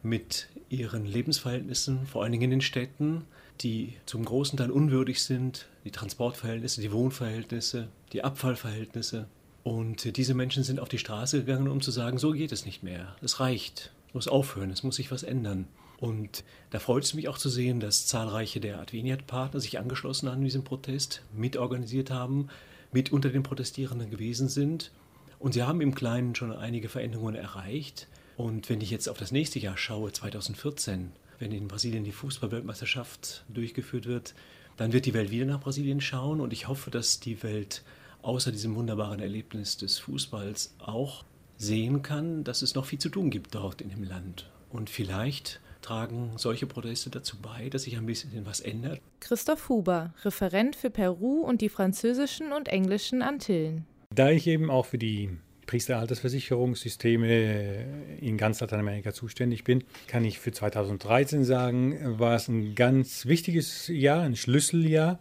mit 0.04 0.48
ihren 0.70 1.06
Lebensverhältnissen, 1.06 2.08
vor 2.08 2.24
allen 2.24 2.32
Dingen 2.32 2.46
in 2.46 2.52
den 2.52 2.62
Städten, 2.62 3.26
die 3.62 3.94
zum 4.06 4.26
großen 4.26 4.58
Teil 4.58 4.72
unwürdig 4.72 5.24
sind, 5.24 5.68
die 5.86 5.92
Transportverhältnisse, 5.92 6.82
die 6.82 6.92
Wohnverhältnisse, 6.92 7.88
die 8.14 8.24
Abfallverhältnisse. 8.24 9.28
Und 9.64 10.18
diese 10.18 10.34
Menschen 10.34 10.64
sind 10.64 10.80
auf 10.80 10.90
die 10.90 10.98
Straße 10.98 11.40
gegangen, 11.40 11.68
um 11.68 11.82
zu 11.82 11.92
sagen, 11.92 12.18
so 12.18 12.32
geht 12.32 12.52
es 12.52 12.66
nicht 12.66 12.82
mehr, 12.82 13.16
es 13.22 13.40
reicht, 13.40 13.92
es 14.08 14.14
muss 14.14 14.28
aufhören, 14.28 14.72
es 14.72 14.84
muss 14.84 14.96
sich 14.96 15.12
was 15.12 15.24
ändern. 15.24 15.68
Und 16.00 16.44
da 16.72 16.80
freut 16.80 17.04
es 17.04 17.14
mich 17.14 17.28
auch 17.28 17.38
zu 17.38 17.48
sehen, 17.48 17.80
dass 17.80 18.08
zahlreiche 18.08 18.60
der 18.60 18.80
Adveniat-Partner 18.80 19.60
sich 19.60 19.78
angeschlossen 19.78 20.30
haben 20.30 20.40
an 20.40 20.44
diesem 20.44 20.64
Protest, 20.64 21.22
mitorganisiert 21.32 22.10
haben, 22.10 22.48
mit 22.92 23.12
unter 23.12 23.30
den 23.30 23.44
Protestierenden 23.44 24.10
gewesen 24.10 24.50
sind. 24.50 24.92
Und 25.38 25.54
sie 25.54 25.62
haben 25.62 25.80
im 25.80 25.94
Kleinen 25.94 26.34
schon 26.34 26.52
einige 26.52 26.90
Veränderungen 26.90 27.36
erreicht. 27.36 28.08
Und 28.38 28.70
wenn 28.70 28.82
ich 28.82 28.92
jetzt 28.92 29.10
auf 29.10 29.18
das 29.18 29.32
nächste 29.32 29.60
Jahr 29.60 29.78
schaue, 29.78 30.12
2014, 30.12 31.12
wenn 31.40 31.52
in 31.52 31.68
Brasilien 31.68 32.04
die 32.04 32.12
Fußballweltmeisterschaft 32.12 33.46
durchgeführt 33.50 34.06
wird, 34.06 34.34
dann 34.78 34.94
wird 34.94 35.06
die 35.06 35.14
Welt 35.14 35.32
wieder 35.32 35.46
nach 35.46 35.60
Brasilien 35.60 36.02
schauen 36.02 36.40
und 36.40 36.54
ich 36.54 36.68
hoffe, 36.68 36.92
dass 36.92 37.20
die 37.20 37.44
Welt 37.44 37.84
außer 38.22 38.52
diesem 38.52 38.76
wunderbaren 38.76 39.20
Erlebnis 39.20 39.78
des 39.78 40.00
Fußballs 40.00 40.76
auch 40.80 41.24
sehen 41.58 42.02
kann, 42.02 42.44
dass 42.44 42.62
es 42.62 42.76
noch 42.76 42.86
viel 42.86 43.00
zu 43.00 43.10
tun 43.10 43.30
gibt 43.30 43.54
dort 43.56 43.82
in 43.82 43.90
dem 43.90 44.04
Land. 44.04 44.50
Und 44.70 44.90
vielleicht 44.90 45.60
tragen 45.82 46.34
solche 46.38 46.68
Proteste 46.68 47.10
dazu 47.10 47.38
bei, 47.42 47.70
dass 47.70 47.84
sich 47.84 47.98
ein 47.98 48.06
bisschen 48.06 48.46
was 48.46 48.60
ändert. 48.60 49.02
Christoph 49.20 49.70
Huber, 49.70 50.14
Referent 50.24 50.76
für 50.76 50.90
Peru 50.90 51.42
und 51.42 51.62
die 51.62 51.70
französischen 51.70 52.52
und 52.52 52.68
englischen 52.68 53.22
Antillen. 53.22 53.86
Da 54.14 54.30
ich 54.30 54.48
eben 54.48 54.70
auch 54.70 54.86
für 54.86 54.98
die 54.98 55.38
Priesteraltersversicherungssysteme 55.66 57.86
in 58.20 58.38
ganz 58.38 58.60
Lateinamerika 58.60 59.14
zuständig 59.14 59.64
bin, 59.64 59.84
kann 60.08 60.26
ich 60.26 60.40
für 60.40 60.52
2013 60.52 61.44
sagen, 61.44 62.20
war 62.20 62.36
es 62.36 62.48
ein 62.48 62.76
ganz 62.76 63.26
wichtiges 63.26 63.88
Jahr, 63.88 64.22
ein 64.22 64.36
Schlüsseljahr, 64.36 65.20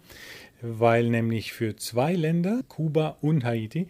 weil 0.62 1.08
nämlich 1.08 1.52
für 1.52 1.76
zwei 1.76 2.14
Länder, 2.14 2.62
Kuba 2.68 3.16
und 3.20 3.44
Haiti, 3.44 3.88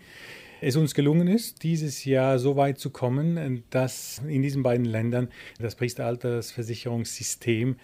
es 0.60 0.76
uns 0.76 0.94
gelungen 0.94 1.26
ist, 1.26 1.62
dieses 1.62 2.04
Jahr 2.04 2.38
so 2.38 2.56
weit 2.56 2.78
zu 2.78 2.90
kommen, 2.90 3.64
dass 3.70 4.20
in 4.28 4.42
diesen 4.42 4.62
beiden 4.62 4.84
Ländern 4.84 5.28
das 5.58 5.74
Priesteraltersversicherungssystem 5.74 7.76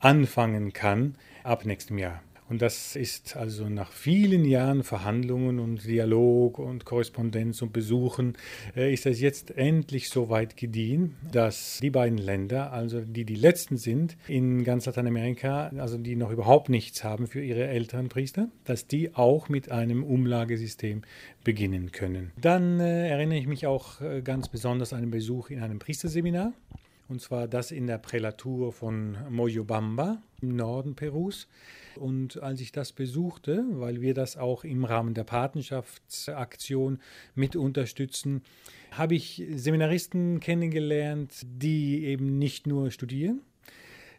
anfangen 0.00 0.72
kann 0.72 1.14
ab 1.44 1.64
nächstem 1.64 1.98
Jahr. 1.98 2.22
Und 2.48 2.60
das 2.60 2.94
ist 2.94 3.36
also 3.36 3.68
nach 3.68 3.90
vielen 3.92 4.44
Jahren 4.44 4.82
Verhandlungen 4.82 5.58
und 5.58 5.84
Dialog 5.84 6.58
und 6.58 6.84
Korrespondenz 6.84 7.62
und 7.62 7.72
Besuchen, 7.72 8.36
äh, 8.76 8.92
ist 8.92 9.06
es 9.06 9.20
jetzt 9.20 9.52
endlich 9.56 10.10
so 10.10 10.28
weit 10.28 10.56
gediehen, 10.56 11.16
dass 11.32 11.78
die 11.80 11.90
beiden 11.90 12.18
Länder, 12.18 12.72
also 12.72 13.00
die 13.00 13.24
die 13.24 13.34
letzten 13.34 13.76
sind 13.78 14.16
in 14.28 14.64
ganz 14.64 14.86
Lateinamerika, 14.86 15.68
also 15.78 15.96
die 15.96 16.16
noch 16.16 16.30
überhaupt 16.30 16.68
nichts 16.68 17.02
haben 17.02 17.26
für 17.26 17.42
ihre 17.42 17.66
älteren 17.66 18.08
Priester, 18.08 18.48
dass 18.64 18.86
die 18.86 19.14
auch 19.14 19.48
mit 19.48 19.70
einem 19.70 20.04
Umlagesystem 20.04 21.02
beginnen 21.44 21.92
können. 21.92 22.32
Dann 22.40 22.80
äh, 22.80 23.08
erinnere 23.08 23.38
ich 23.38 23.46
mich 23.46 23.66
auch 23.66 24.00
äh, 24.00 24.20
ganz 24.22 24.48
besonders 24.48 24.92
an 24.92 25.04
einen 25.04 25.10
Besuch 25.10 25.50
in 25.50 25.60
einem 25.60 25.78
Priesterseminar 25.78 26.52
und 27.08 27.20
zwar 27.20 27.48
das 27.48 27.70
in 27.70 27.86
der 27.86 27.98
Prälatur 27.98 28.72
von 28.72 29.16
Moyobamba 29.30 30.22
im 30.40 30.56
Norden 30.56 30.94
Perus. 30.94 31.48
Und 31.98 32.42
als 32.42 32.60
ich 32.60 32.72
das 32.72 32.92
besuchte, 32.92 33.64
weil 33.70 34.00
wir 34.00 34.14
das 34.14 34.36
auch 34.36 34.64
im 34.64 34.84
Rahmen 34.84 35.14
der 35.14 35.24
Patenschaftsaktion 35.24 37.00
mit 37.34 37.56
unterstützen, 37.56 38.42
habe 38.90 39.14
ich 39.14 39.42
Seminaristen 39.54 40.40
kennengelernt, 40.40 41.42
die 41.44 42.04
eben 42.04 42.38
nicht 42.38 42.66
nur 42.66 42.90
studieren, 42.90 43.40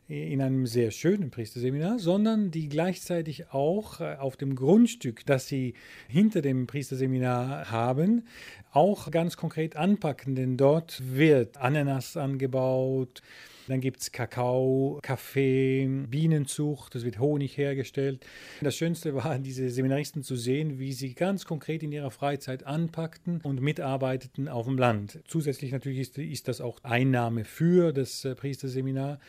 in 0.08 0.42
einem 0.42 0.68
sehr 0.68 0.92
schönen 0.92 1.32
Priesterseminar, 1.32 1.98
sondern 1.98 2.52
die 2.52 2.70
gleichzeitig 2.70 3.52
auch 3.52 4.02
äh, 4.02 4.16
auf 4.16 4.38
dem 4.38 4.56
Grundstück, 4.56 5.26
das 5.26 5.48
sie 5.48 5.74
hinter 6.08 6.42
dem 6.42 6.68
Priesterseminar 6.68 7.72
haben, 7.72 8.24
auch 8.72 9.10
ganz 9.10 9.36
konkret 9.36 9.76
anpacken, 9.76 10.36
denn 10.36 10.58
dort 10.58 11.02
wird 11.16 11.58
Ananas 11.58 12.18
angebaut, 12.18 13.22
dann 13.68 13.82
gibt 13.82 14.02
es 14.02 14.12
Kakao, 14.12 15.00
Kaffee, 15.02 15.88
Bienenzucht, 16.08 16.94
es 16.94 17.04
wird 17.04 17.20
Honig 17.20 17.58
hergestellt. 17.58 18.24
Das 18.62 18.76
Schönste 18.76 19.16
war, 19.16 19.40
diese 19.40 19.70
Seminaristen 19.70 20.22
zu 20.22 20.36
sehen, 20.36 20.78
wie 20.78 20.94
sie 20.94 21.16
ganz 21.16 21.46
konkret 21.46 21.82
in 21.82 21.92
ihrer 21.92 22.12
Freizeit 22.12 22.64
anpackten 22.64 23.42
und 23.42 23.62
mitarbeiteten 23.62 24.48
auf 24.48 24.66
dem 24.68 24.78
Land. 24.78 25.20
Zusätzlich 25.28 25.72
natürlich 25.72 26.00
ist, 26.00 26.18
ist 26.20 26.48
das 26.48 26.62
auch 26.62 26.84
Einnahme 26.84 27.44
für 27.44 27.92
das 27.92 28.24
äh, 28.24 28.36
Priesterseminar. 28.36 29.20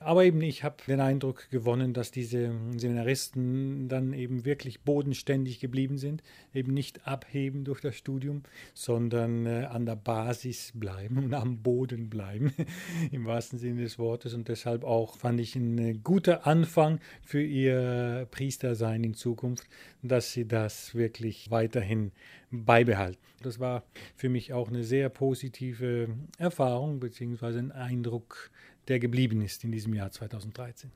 Aber 0.00 0.24
eben, 0.24 0.40
ich 0.42 0.62
habe 0.62 0.76
den 0.86 1.00
Eindruck 1.00 1.50
gewonnen, 1.50 1.92
dass 1.92 2.12
diese 2.12 2.52
Seminaristen 2.76 3.88
dann 3.88 4.12
eben 4.12 4.44
wirklich 4.44 4.82
bodenständig 4.82 5.58
geblieben 5.58 5.98
sind, 5.98 6.22
eben 6.54 6.72
nicht 6.72 7.06
abheben 7.06 7.64
durch 7.64 7.80
das 7.80 7.96
Studium, 7.96 8.42
sondern 8.74 9.46
äh, 9.46 9.64
an 9.64 9.86
der 9.86 9.96
Basis 9.96 10.72
bleiben 10.74 11.18
und 11.18 11.34
am 11.34 11.62
Boden 11.62 12.08
bleiben, 12.08 12.52
im 13.10 13.26
wahrsten 13.26 13.58
Sinne 13.58 13.82
des 13.82 13.98
Wortes. 13.98 14.34
Und 14.34 14.48
deshalb 14.48 14.84
auch 14.84 15.16
fand 15.16 15.40
ich 15.40 15.56
ein 15.56 15.78
äh, 15.78 15.94
guter 15.94 16.46
Anfang 16.46 17.00
für 17.22 17.42
ihr 17.42 18.28
Priestersein 18.30 19.02
in 19.02 19.14
Zukunft, 19.14 19.66
dass 20.02 20.32
sie 20.32 20.46
das 20.46 20.94
wirklich 20.94 21.50
weiterhin 21.50 22.12
beibehalten. 22.50 23.18
Das 23.42 23.60
war 23.60 23.84
für 24.16 24.28
mich 24.28 24.52
auch 24.52 24.68
eine 24.68 24.84
sehr 24.84 25.08
positive 25.08 26.08
Erfahrung 26.38 26.98
beziehungsweise 27.00 27.58
ein 27.58 27.72
Eindruck, 27.72 28.50
der 28.88 28.98
geblieben 28.98 29.42
ist 29.42 29.64
in 29.64 29.72
diesem 29.72 29.94
Jahr 29.94 30.10
2013. 30.10 30.90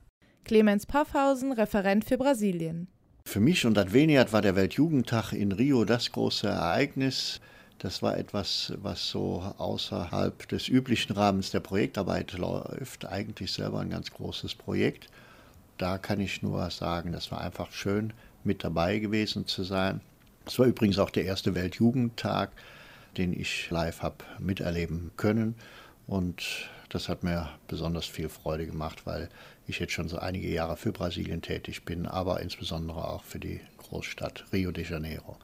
Clemens 0.44 0.86
Paffhausen, 0.86 1.52
Referent 1.52 2.04
für 2.04 2.18
Brasilien. 2.18 2.88
Für 3.24 3.40
mich 3.40 3.64
und 3.64 3.78
Adveniat 3.78 4.32
war 4.32 4.42
der 4.42 4.56
Weltjugendtag 4.56 5.32
in 5.32 5.52
Rio 5.52 5.84
das 5.84 6.10
große 6.10 6.48
Ereignis. 6.48 7.40
Das 7.78 8.02
war 8.02 8.16
etwas, 8.16 8.72
was 8.82 9.08
so 9.08 9.40
außerhalb 9.58 10.48
des 10.48 10.68
üblichen 10.68 11.12
Rahmens 11.12 11.50
der 11.50 11.60
Projektarbeit 11.60 12.32
läuft. 12.32 13.06
Eigentlich 13.06 13.52
selber 13.52 13.80
ein 13.80 13.90
ganz 13.90 14.10
großes 14.10 14.54
Projekt. 14.54 15.08
Da 15.78 15.98
kann 15.98 16.20
ich 16.20 16.42
nur 16.42 16.68
sagen, 16.70 17.12
das 17.12 17.30
war 17.30 17.40
einfach 17.40 17.72
schön, 17.72 18.12
mit 18.44 18.64
dabei 18.64 18.98
gewesen 18.98 19.46
zu 19.46 19.64
sein. 19.64 20.00
Es 20.46 20.58
war 20.58 20.66
übrigens 20.66 20.98
auch 20.98 21.10
der 21.10 21.24
erste 21.24 21.54
Weltjugendtag, 21.54 22.50
den 23.16 23.32
ich 23.32 23.70
live 23.70 24.02
habe 24.02 24.24
miterleben 24.38 25.12
können. 25.16 25.54
Und 26.06 26.68
das 26.92 27.08
hat 27.08 27.22
mir 27.24 27.48
besonders 27.68 28.04
viel 28.04 28.28
Freude 28.28 28.66
gemacht, 28.66 29.06
weil 29.06 29.30
ich 29.66 29.78
jetzt 29.78 29.94
schon 29.94 30.08
so 30.08 30.18
einige 30.18 30.48
Jahre 30.48 30.76
für 30.76 30.92
Brasilien 30.92 31.40
tätig 31.40 31.86
bin, 31.86 32.06
aber 32.06 32.40
insbesondere 32.40 33.08
auch 33.08 33.24
für 33.24 33.38
die 33.38 33.60
Großstadt 33.78 34.44
Rio 34.52 34.72
de 34.72 34.84
Janeiro. 34.84 35.38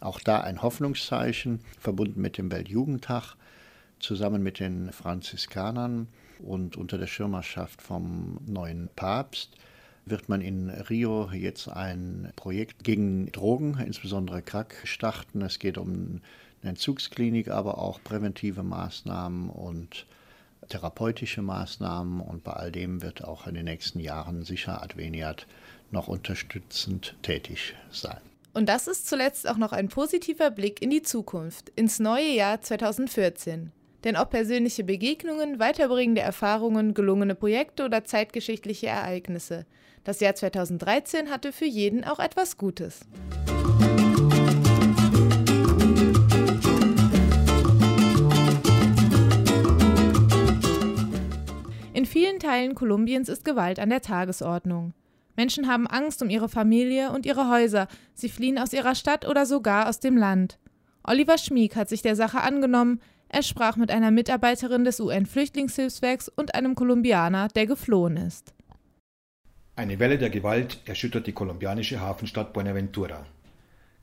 Auch 0.00 0.18
da 0.18 0.40
ein 0.40 0.62
Hoffnungszeichen, 0.62 1.60
verbunden 1.78 2.22
mit 2.22 2.38
dem 2.38 2.50
Weltjugendtag, 2.50 3.36
zusammen 4.00 4.42
mit 4.42 4.60
den 4.60 4.92
Franziskanern 4.92 6.08
und 6.38 6.76
unter 6.78 6.96
der 6.96 7.06
Schirmerschaft 7.06 7.82
vom 7.82 8.38
neuen 8.46 8.88
Papst 8.96 9.50
wird 10.06 10.30
man 10.30 10.40
in 10.40 10.70
Rio 10.70 11.30
jetzt 11.32 11.68
ein 11.68 12.32
Projekt 12.34 12.82
gegen 12.82 13.30
Drogen, 13.30 13.78
insbesondere 13.78 14.40
Crack, 14.40 14.76
starten. 14.84 15.42
Es 15.42 15.58
geht 15.58 15.76
um 15.76 16.20
eine 16.62 16.70
Entzugsklinik, 16.70 17.48
aber 17.48 17.78
auch 17.78 18.02
präventive 18.02 18.62
Maßnahmen 18.62 19.50
und 19.50 20.06
therapeutische 20.68 21.42
Maßnahmen 21.42 22.20
und 22.20 22.44
bei 22.44 22.52
all 22.52 22.72
dem 22.72 23.02
wird 23.02 23.24
auch 23.24 23.46
in 23.46 23.54
den 23.54 23.64
nächsten 23.64 24.00
Jahren 24.00 24.44
sicher 24.44 24.82
Adveniat 24.82 25.46
noch 25.90 26.08
unterstützend 26.08 27.16
tätig 27.22 27.74
sein. 27.90 28.20
Und 28.52 28.68
das 28.68 28.86
ist 28.86 29.08
zuletzt 29.08 29.48
auch 29.48 29.56
noch 29.56 29.72
ein 29.72 29.88
positiver 29.88 30.50
Blick 30.50 30.80
in 30.80 30.90
die 30.90 31.02
Zukunft, 31.02 31.70
ins 31.70 31.98
neue 31.98 32.30
Jahr 32.30 32.60
2014. 32.62 33.72
Denn 34.04 34.16
ob 34.16 34.30
persönliche 34.30 34.84
Begegnungen, 34.84 35.58
weiterbringende 35.58 36.20
Erfahrungen, 36.20 36.94
gelungene 36.94 37.34
Projekte 37.34 37.84
oder 37.84 38.04
zeitgeschichtliche 38.04 38.86
Ereignisse, 38.86 39.66
das 40.04 40.20
Jahr 40.20 40.34
2013 40.34 41.30
hatte 41.30 41.50
für 41.50 41.64
jeden 41.64 42.04
auch 42.04 42.18
etwas 42.18 42.58
Gutes. 42.58 43.00
In 52.04 52.10
vielen 52.10 52.38
Teilen 52.38 52.74
Kolumbiens 52.74 53.30
ist 53.30 53.46
Gewalt 53.46 53.78
an 53.78 53.88
der 53.88 54.02
Tagesordnung. 54.02 54.92
Menschen 55.36 55.68
haben 55.68 55.86
Angst 55.86 56.20
um 56.20 56.28
ihre 56.28 56.50
Familie 56.50 57.10
und 57.12 57.24
ihre 57.24 57.48
Häuser, 57.48 57.88
sie 58.12 58.28
fliehen 58.28 58.58
aus 58.58 58.74
ihrer 58.74 58.94
Stadt 58.94 59.26
oder 59.26 59.46
sogar 59.46 59.88
aus 59.88 60.00
dem 60.00 60.18
Land. 60.18 60.58
Oliver 61.02 61.38
Schmieg 61.38 61.76
hat 61.76 61.88
sich 61.88 62.02
der 62.02 62.14
Sache 62.14 62.42
angenommen, 62.42 63.00
er 63.30 63.42
sprach 63.42 63.76
mit 63.76 63.90
einer 63.90 64.10
Mitarbeiterin 64.10 64.84
des 64.84 65.00
UN-Flüchtlingshilfswerks 65.00 66.28
und 66.28 66.54
einem 66.54 66.74
Kolumbianer, 66.74 67.48
der 67.48 67.64
geflohen 67.64 68.18
ist. 68.18 68.52
Eine 69.74 69.98
Welle 69.98 70.18
der 70.18 70.28
Gewalt 70.28 70.82
erschüttert 70.84 71.26
die 71.26 71.32
kolumbianische 71.32 72.00
Hafenstadt 72.00 72.52
Buenaventura. 72.52 73.24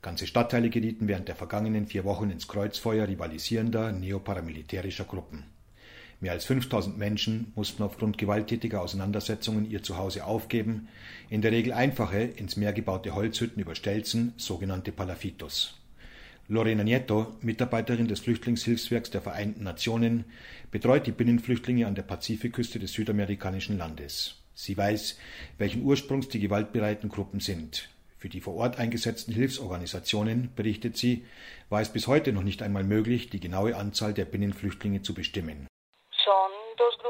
Ganze 0.02 0.26
Stadtteile 0.26 0.70
gerieten 0.70 1.06
während 1.06 1.28
der 1.28 1.36
vergangenen 1.36 1.86
vier 1.86 2.02
Wochen 2.02 2.30
ins 2.30 2.48
Kreuzfeuer 2.48 3.06
rivalisierender 3.06 3.92
neoparamilitärischer 3.92 5.04
Gruppen. 5.04 5.51
Mehr 6.22 6.30
als 6.30 6.44
5000 6.44 6.96
Menschen 6.96 7.50
mussten 7.56 7.82
aufgrund 7.82 8.16
gewalttätiger 8.16 8.80
Auseinandersetzungen 8.80 9.68
ihr 9.68 9.82
Zuhause 9.82 10.24
aufgeben, 10.24 10.86
in 11.28 11.42
der 11.42 11.50
Regel 11.50 11.72
einfache, 11.72 12.20
ins 12.20 12.56
Meer 12.56 12.72
gebaute 12.72 13.16
Holzhütten 13.16 13.60
über 13.60 13.74
Stelzen, 13.74 14.32
sogenannte 14.36 14.92
Palafitos. 14.92 15.80
Lorena 16.46 16.84
Nieto, 16.84 17.34
Mitarbeiterin 17.40 18.06
des 18.06 18.20
Flüchtlingshilfswerks 18.20 19.10
der 19.10 19.20
Vereinten 19.20 19.64
Nationen, 19.64 20.24
betreut 20.70 21.08
die 21.08 21.10
Binnenflüchtlinge 21.12 21.88
an 21.88 21.96
der 21.96 22.04
Pazifikküste 22.04 22.78
des 22.78 22.92
südamerikanischen 22.92 23.76
Landes. 23.76 24.36
Sie 24.54 24.76
weiß, 24.76 25.18
welchen 25.58 25.82
Ursprungs 25.82 26.28
die 26.28 26.38
gewaltbereiten 26.38 27.08
Gruppen 27.08 27.40
sind. 27.40 27.88
Für 28.18 28.28
die 28.28 28.40
vor 28.40 28.54
Ort 28.54 28.78
eingesetzten 28.78 29.34
Hilfsorganisationen, 29.34 30.50
berichtet 30.54 30.96
sie, 30.96 31.24
war 31.68 31.80
es 31.80 31.88
bis 31.88 32.06
heute 32.06 32.32
noch 32.32 32.44
nicht 32.44 32.62
einmal 32.62 32.84
möglich, 32.84 33.28
die 33.28 33.40
genaue 33.40 33.74
Anzahl 33.74 34.14
der 34.14 34.26
Binnenflüchtlinge 34.26 35.02
zu 35.02 35.14
bestimmen. 35.14 35.66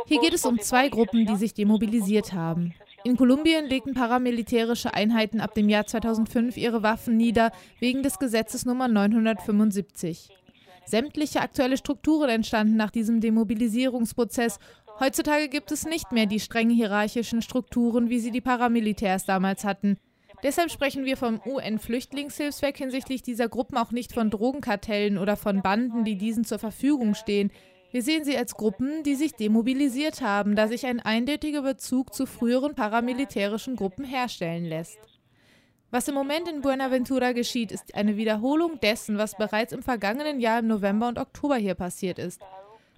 Hier 0.07 0.21
geht 0.21 0.35
es 0.35 0.45
um 0.45 0.59
zwei 0.61 0.89
Gruppen, 0.89 1.27
die 1.27 1.37
sich 1.37 1.55
demobilisiert 1.55 2.33
haben. 2.33 2.75
In 3.05 3.17
Kolumbien 3.17 3.67
legten 3.67 3.95
paramilitärische 3.95 4.95
Einheiten 4.95 5.41
ab 5.41 5.55
dem 5.55 5.69
Jahr 5.69 5.87
2005 5.87 6.57
ihre 6.57 6.83
Waffen 6.83 7.17
nieder, 7.17 7.51
wegen 7.81 8.03
des 8.03 8.19
Gesetzes 8.19 8.65
Nummer 8.65 8.89
975. 8.89 10.29
Sämtliche 10.85 11.41
aktuelle 11.41 11.77
Strukturen 11.77 12.29
entstanden 12.29 12.77
nach 12.77 12.91
diesem 12.91 13.21
Demobilisierungsprozess. 13.21 14.59
Heutzutage 15.01 15.49
gibt 15.49 15.73
es 15.73 15.85
nicht 15.85 16.13
mehr 16.13 16.27
die 16.27 16.41
streng 16.41 16.71
hierarchischen 16.71 17.43
Strukturen, 17.43 18.11
wie 18.11 18.19
sie 18.19 18.31
die 18.31 18.41
Paramilitärs 18.41 19.25
damals 19.25 19.65
hatten. 19.65 19.97
Deshalb 20.43 20.73
sprechen 20.73 21.05
wir 21.05 21.17
vom 21.17 21.41
UN-Flüchtlingshilfswerk 21.47 22.77
hinsichtlich 22.77 23.23
dieser 23.23 23.49
Gruppen 23.49 23.79
auch 23.79 23.93
nicht 23.93 24.13
von 24.13 24.29
Drogenkartellen 24.29 25.19
oder 25.19 25.37
von 25.37 25.63
Banden, 25.63 26.05
die 26.05 26.17
diesen 26.17 26.45
zur 26.45 26.59
Verfügung 26.59 27.15
stehen. 27.15 27.53
Wir 27.93 28.03
sehen 28.03 28.25
sie 28.25 28.37
als 28.39 28.55
Gruppen, 28.55 29.03
die 29.03 29.15
sich 29.15 29.35
demobilisiert 29.35 30.23
haben, 30.23 30.57
da 30.57 30.67
sich 30.67 30.87
ein 30.87 30.99
eindeutiger 30.99 31.61
Bezug 31.61 32.15
zu 32.15 32.25
früheren 32.25 32.75
paramilitärischen 32.75 33.77
Gruppen 33.77 34.05
herstellen 34.05 34.65
lässt. 34.65 34.99
Was 35.91 36.09
im 36.09 36.15
Moment 36.15 36.49
in 36.49 36.63
Buenaventura 36.63 37.33
geschieht, 37.33 37.71
ist 37.71 37.95
eine 37.95 38.17
Wiederholung 38.17 38.81
dessen, 38.81 39.19
was 39.19 39.37
bereits 39.37 39.75
im 39.75 39.83
vergangenen 39.83 40.41
Jahr 40.41 40.61
im 40.61 40.69
November 40.69 41.07
und 41.07 41.19
Oktober 41.19 41.57
hier 41.57 41.75
passiert 41.75 42.19
ist. 42.19 42.41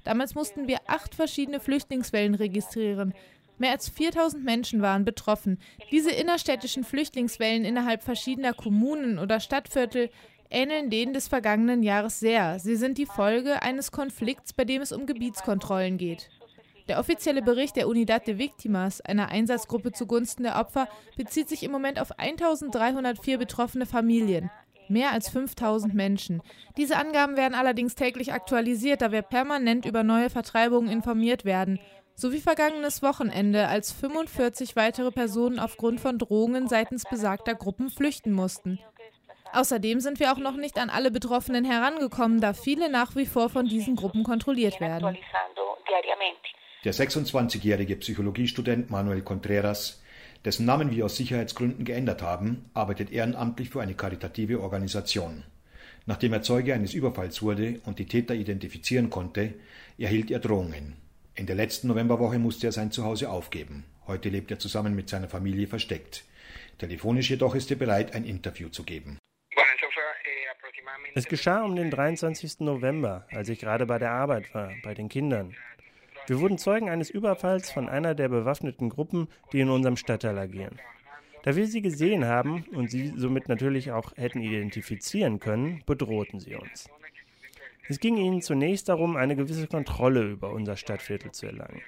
Damals 0.04 0.36
mussten 0.36 0.68
wir 0.68 0.78
acht 0.86 1.16
verschiedene 1.16 1.58
Flüchtlingswellen 1.58 2.36
registrieren. 2.36 3.12
Mehr 3.58 3.72
als 3.72 3.88
4000 3.88 4.44
Menschen 4.44 4.80
waren 4.80 5.04
betroffen. 5.04 5.58
Diese 5.90 6.12
innerstädtischen 6.12 6.84
Flüchtlingswellen 6.84 7.64
innerhalb 7.64 8.04
verschiedener 8.04 8.54
Kommunen 8.54 9.18
oder 9.18 9.40
Stadtviertel 9.40 10.10
ähneln 10.50 10.90
denen 10.90 11.14
des 11.14 11.28
vergangenen 11.28 11.82
Jahres 11.82 12.20
sehr. 12.20 12.58
Sie 12.58 12.76
sind 12.76 12.98
die 12.98 13.06
Folge 13.06 13.62
eines 13.62 13.92
Konflikts, 13.92 14.52
bei 14.52 14.64
dem 14.64 14.82
es 14.82 14.92
um 14.92 15.06
Gebietskontrollen 15.06 15.98
geht. 15.98 16.30
Der 16.88 17.00
offizielle 17.00 17.40
Bericht 17.40 17.76
der 17.76 17.88
Unidad 17.88 18.26
de 18.26 18.36
Victimas, 18.36 19.00
einer 19.00 19.28
Einsatzgruppe 19.28 19.92
zugunsten 19.92 20.42
der 20.42 20.56
Opfer, 20.56 20.86
bezieht 21.16 21.48
sich 21.48 21.62
im 21.62 21.72
Moment 21.72 21.98
auf 21.98 22.18
1304 22.18 23.38
betroffene 23.38 23.86
Familien. 23.86 24.50
Mehr 24.88 25.12
als 25.12 25.30
5000 25.30 25.94
Menschen. 25.94 26.42
Diese 26.76 26.96
Angaben 26.96 27.38
werden 27.38 27.54
allerdings 27.54 27.94
täglich 27.94 28.34
aktualisiert, 28.34 29.00
da 29.00 29.12
wir 29.12 29.22
permanent 29.22 29.86
über 29.86 30.02
neue 30.02 30.28
Vertreibungen 30.28 30.90
informiert 30.90 31.46
werden. 31.46 31.80
So 32.16 32.32
wie 32.32 32.40
vergangenes 32.40 33.02
Wochenende, 33.02 33.66
als 33.66 33.90
45 33.90 34.76
weitere 34.76 35.10
Personen 35.10 35.58
aufgrund 35.58 36.00
von 36.00 36.18
Drohungen 36.18 36.68
seitens 36.68 37.04
besagter 37.08 37.54
Gruppen 37.54 37.88
flüchten 37.88 38.32
mussten. 38.32 38.78
Außerdem 39.54 40.00
sind 40.00 40.18
wir 40.18 40.32
auch 40.32 40.38
noch 40.38 40.56
nicht 40.56 40.78
an 40.78 40.90
alle 40.90 41.12
Betroffenen 41.12 41.64
herangekommen, 41.64 42.40
da 42.40 42.54
viele 42.54 42.90
nach 42.90 43.14
wie 43.14 43.24
vor 43.24 43.48
von 43.48 43.66
diesen 43.68 43.94
Gruppen 43.94 44.24
kontrolliert 44.24 44.80
werden. 44.80 45.16
Der 46.84 46.92
26-jährige 46.92 47.94
Psychologiestudent 47.96 48.90
Manuel 48.90 49.22
Contreras, 49.22 50.02
dessen 50.44 50.66
Namen 50.66 50.90
wir 50.90 51.04
aus 51.04 51.16
Sicherheitsgründen 51.16 51.84
geändert 51.84 52.20
haben, 52.20 52.68
arbeitet 52.74 53.12
ehrenamtlich 53.12 53.70
für 53.70 53.80
eine 53.80 53.94
karitative 53.94 54.60
Organisation. 54.60 55.44
Nachdem 56.06 56.32
er 56.32 56.42
Zeuge 56.42 56.74
eines 56.74 56.92
Überfalls 56.92 57.40
wurde 57.40 57.80
und 57.86 58.00
die 58.00 58.06
Täter 58.06 58.34
identifizieren 58.34 59.08
konnte, 59.08 59.54
erhielt 59.98 60.32
er 60.32 60.40
Drohungen. 60.40 60.96
In 61.36 61.46
der 61.46 61.56
letzten 61.56 61.88
Novemberwoche 61.88 62.40
musste 62.40 62.66
er 62.66 62.72
sein 62.72 62.90
Zuhause 62.90 63.30
aufgeben. 63.30 63.84
Heute 64.08 64.30
lebt 64.30 64.50
er 64.50 64.58
zusammen 64.58 64.96
mit 64.96 65.08
seiner 65.08 65.28
Familie 65.28 65.68
versteckt. 65.68 66.24
Telefonisch 66.78 67.30
jedoch 67.30 67.54
ist 67.54 67.70
er 67.70 67.76
bereit, 67.76 68.14
ein 68.14 68.24
Interview 68.24 68.68
zu 68.68 68.82
geben. 68.82 69.18
Es 71.14 71.26
geschah 71.26 71.62
um 71.62 71.76
den 71.76 71.90
23. 71.90 72.60
November, 72.60 73.26
als 73.30 73.48
ich 73.48 73.60
gerade 73.60 73.86
bei 73.86 73.98
der 73.98 74.10
Arbeit 74.10 74.54
war, 74.54 74.72
bei 74.82 74.94
den 74.94 75.08
Kindern. 75.08 75.54
Wir 76.26 76.40
wurden 76.40 76.58
Zeugen 76.58 76.88
eines 76.88 77.10
Überfalls 77.10 77.70
von 77.70 77.88
einer 77.88 78.14
der 78.14 78.28
bewaffneten 78.28 78.88
Gruppen, 78.88 79.28
die 79.52 79.60
in 79.60 79.68
unserem 79.68 79.96
Stadtteil 79.96 80.38
agieren. 80.38 80.80
Da 81.42 81.54
wir 81.56 81.66
sie 81.66 81.82
gesehen 81.82 82.24
haben 82.24 82.64
und 82.72 82.90
sie 82.90 83.12
somit 83.16 83.48
natürlich 83.48 83.92
auch 83.92 84.16
hätten 84.16 84.40
identifizieren 84.40 85.40
können, 85.40 85.82
bedrohten 85.84 86.40
sie 86.40 86.54
uns. 86.54 86.88
Es 87.86 88.00
ging 88.00 88.16
ihnen 88.16 88.40
zunächst 88.40 88.88
darum, 88.88 89.16
eine 89.16 89.36
gewisse 89.36 89.66
Kontrolle 89.66 90.22
über 90.22 90.50
unser 90.50 90.76
Stadtviertel 90.76 91.32
zu 91.32 91.46
erlangen. 91.46 91.82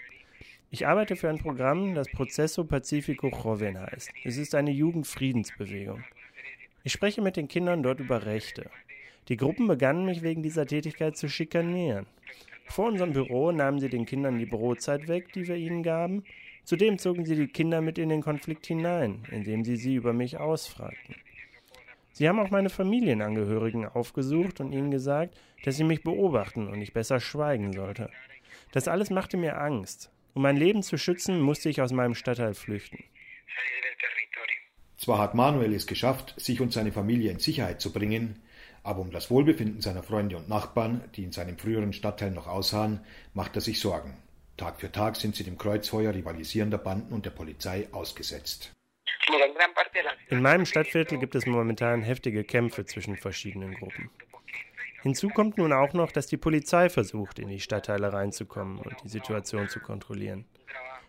Ich 0.71 0.87
arbeite 0.87 1.17
für 1.17 1.31
ein 1.31 1.39
Programm, 1.39 1.95
das 1.95 2.09
Processo 2.11 2.65
Pacifico 2.65 3.29
Joven 3.29 3.81
heißt. 3.81 4.11
Es 4.25 4.37
ist 4.37 4.55
eine 4.55 4.73
Jugendfriedensbewegung. 4.73 6.05
Ich 6.85 6.93
spreche 6.93 7.23
mit 7.23 7.37
den 7.37 7.49
Kindern 7.49 7.83
dort 7.83 8.01
über 8.01 8.27
Rechte. 8.27 8.69
Die 9.29 9.37
Gruppen 9.37 9.67
begannen 9.67 10.05
mich 10.05 10.23
wegen 10.23 10.43
dieser 10.43 10.67
Tätigkeit 10.67 11.17
zu 11.17 11.29
schikanieren. 11.29 12.07
Vor 12.69 12.89
unserem 12.89 13.13
Büro 13.13 13.53
nahmen 13.53 13.81
sie 13.81 13.89
den 13.89 14.07
Kindern 14.07 14.39
die 14.39 14.47
Brotzeit 14.47 15.09
weg, 15.09 15.33
die 15.33 15.47
wir 15.49 15.57
ihnen 15.57 15.83
gaben. 15.83 16.25
Zudem 16.65 16.99
zogen 16.99 17.25
sie 17.25 17.37
die 17.37 17.47
Kinder 17.47 17.81
mit 17.81 17.99
in 17.99 18.09
den 18.09 18.23
Konflikt 18.23 18.67
hinein, 18.67 19.23
indem 19.31 19.65
sie 19.65 19.77
sie 19.77 19.95
über 19.95 20.13
mich 20.13 20.39
ausfragten. 20.39 21.17
Sie 22.13 22.29
haben 22.29 22.41
auch 22.41 22.51
meine 22.51 22.71
Familienangehörigen 22.71 23.87
aufgesucht 23.87 24.61
und 24.61 24.73
ihnen 24.73 24.91
gesagt, 24.91 25.37
dass 25.65 25.77
sie 25.77 25.85
mich 25.85 26.03
beobachten 26.03 26.69
und 26.69 26.81
ich 26.81 26.93
besser 26.93 27.21
schweigen 27.21 27.73
sollte. 27.73 28.11
Das 28.73 28.89
alles 28.89 29.11
machte 29.11 29.37
mir 29.37 29.61
Angst. 29.61 30.11
Um 30.35 30.43
mein 30.43 30.57
Leben 30.57 30.83
zu 30.83 30.99
schützen, 30.99 31.41
musste 31.41 31.69
ich 31.69 31.83
aus 31.83 31.93
meinem 31.93 32.15
Stadtteil 32.15 32.55
flüchten. 32.55 33.05
Zwar 34.97 35.19
hat 35.19 35.35
Manuel 35.35 35.75
es 35.75 35.87
geschafft, 35.87 36.35
sich 36.39 36.61
und 36.61 36.73
seine 36.73 36.91
Familie 36.91 37.31
in 37.31 37.39
Sicherheit 37.39 37.81
zu 37.81 37.93
bringen, 37.93 38.41
aber 38.87 39.01
um 39.01 39.11
das 39.11 39.31
Wohlbefinden 39.31 39.81
seiner 39.81 40.03
Freunde 40.03 40.37
und 40.37 40.49
Nachbarn, 40.49 41.03
die 41.17 41.25
in 41.25 41.33
seinem 41.33 41.59
früheren 41.59 41.93
Stadtteil 41.93 42.31
noch 42.31 42.47
ausharren, 42.47 43.01
macht 43.35 43.57
er 43.57 43.61
sich 43.61 43.81
Sorgen. 43.81 44.17
Tag 44.57 44.81
für 44.81 44.91
Tag 44.91 45.17
sind 45.17 45.35
sie 45.35 45.45
dem 45.45 45.59
Kreuzfeuer 45.59 46.15
rivalisierender 46.15 46.79
Banden 46.79 47.13
und 47.13 47.27
der 47.27 47.31
Polizei 47.31 47.89
ausgesetzt. 47.93 48.73
In 50.29 50.41
meinem 50.41 50.65
Stadtviertel 50.65 51.19
gibt 51.19 51.35
es 51.35 51.47
momentan 51.47 52.03
heftige 52.03 52.45
Kämpfe 52.45 52.85
zwischen 52.85 53.17
verschiedenen 53.17 53.75
Gruppen. 53.75 54.09
Hinzu 55.03 55.29
kommt 55.29 55.59
nun 55.59 55.73
auch 55.73 55.93
noch, 55.93 56.13
dass 56.13 56.27
die 56.27 56.37
Polizei 56.37 56.89
versucht, 56.89 57.39
in 57.39 57.49
die 57.49 57.61
Stadtteile 57.61 58.13
reinzukommen 58.13 58.79
und 58.79 58.95
die 59.05 59.09
Situation 59.09 59.69
zu 59.69 59.81
kontrollieren. 59.81 60.47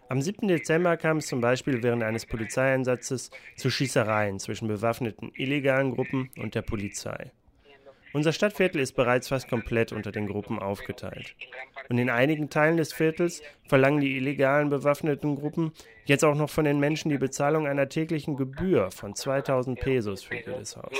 Am 0.09 0.21
7. 0.21 0.47
Dezember 0.47 0.97
kam 0.97 1.17
es 1.17 1.27
zum 1.27 1.41
Beispiel 1.41 1.83
während 1.83 2.01
eines 2.01 2.25
Polizeieinsatzes 2.25 3.29
zu 3.55 3.69
Schießereien 3.69 4.39
zwischen 4.39 4.67
bewaffneten 4.67 5.31
illegalen 5.35 5.91
Gruppen 5.91 6.29
und 6.37 6.55
der 6.55 6.61
Polizei. 6.61 7.31
Unser 8.17 8.33
Stadtviertel 8.33 8.81
ist 8.81 8.93
bereits 8.93 9.27
fast 9.27 9.47
komplett 9.47 9.91
unter 9.91 10.11
den 10.11 10.25
Gruppen 10.25 10.57
aufgeteilt. 10.57 11.35
Und 11.87 11.99
in 11.99 12.09
einigen 12.09 12.49
Teilen 12.49 12.77
des 12.77 12.91
Viertels 12.91 13.43
verlangen 13.67 14.01
die 14.01 14.17
illegalen 14.17 14.71
bewaffneten 14.71 15.35
Gruppen 15.35 15.71
jetzt 16.05 16.25
auch 16.25 16.33
noch 16.33 16.49
von 16.49 16.65
den 16.65 16.79
Menschen 16.79 17.09
die 17.09 17.19
Bezahlung 17.19 17.67
einer 17.67 17.89
täglichen 17.89 18.35
Gebühr 18.35 18.89
von 18.89 19.13
2000 19.13 19.79
Pesos 19.79 20.23
für 20.23 20.33
jedes 20.33 20.75
Haus. 20.75 20.97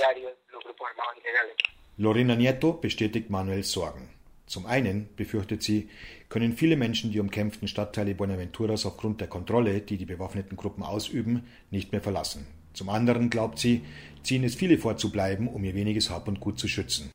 Lorena 1.97 2.35
Nieto 2.35 2.73
bestätigt 2.73 3.31
Manuels 3.31 3.71
Sorgen. 3.71 4.09
Zum 4.45 4.67
einen, 4.67 5.09
befürchtet 5.15 5.63
sie, 5.63 5.89
können 6.29 6.53
viele 6.53 6.77
Menschen 6.77 7.11
die 7.11 7.19
umkämpften 7.19 7.67
Stadtteile 7.67 8.13
Buenaventuras 8.13 8.85
aufgrund 8.85 9.21
der 9.21 9.27
Kontrolle, 9.27 9.81
die 9.81 9.97
die 9.97 10.05
bewaffneten 10.05 10.55
Gruppen 10.55 10.83
ausüben, 10.83 11.47
nicht 11.71 11.91
mehr 11.91 12.01
verlassen. 12.01 12.45
Zum 12.77 12.89
anderen 12.89 13.31
glaubt 13.31 13.57
sie, 13.57 13.81
ziehen 14.27 14.43
es 14.43 14.55
viele 14.55 14.77
vor 14.77 14.97
zu 14.97 15.11
bleiben, 15.11 15.47
um 15.47 15.63
ihr 15.63 15.73
weniges 15.73 16.09
Hab 16.09 16.27
und 16.27 16.39
Gut 16.39 16.59
zu 16.59 16.67
schützen. 16.67 17.11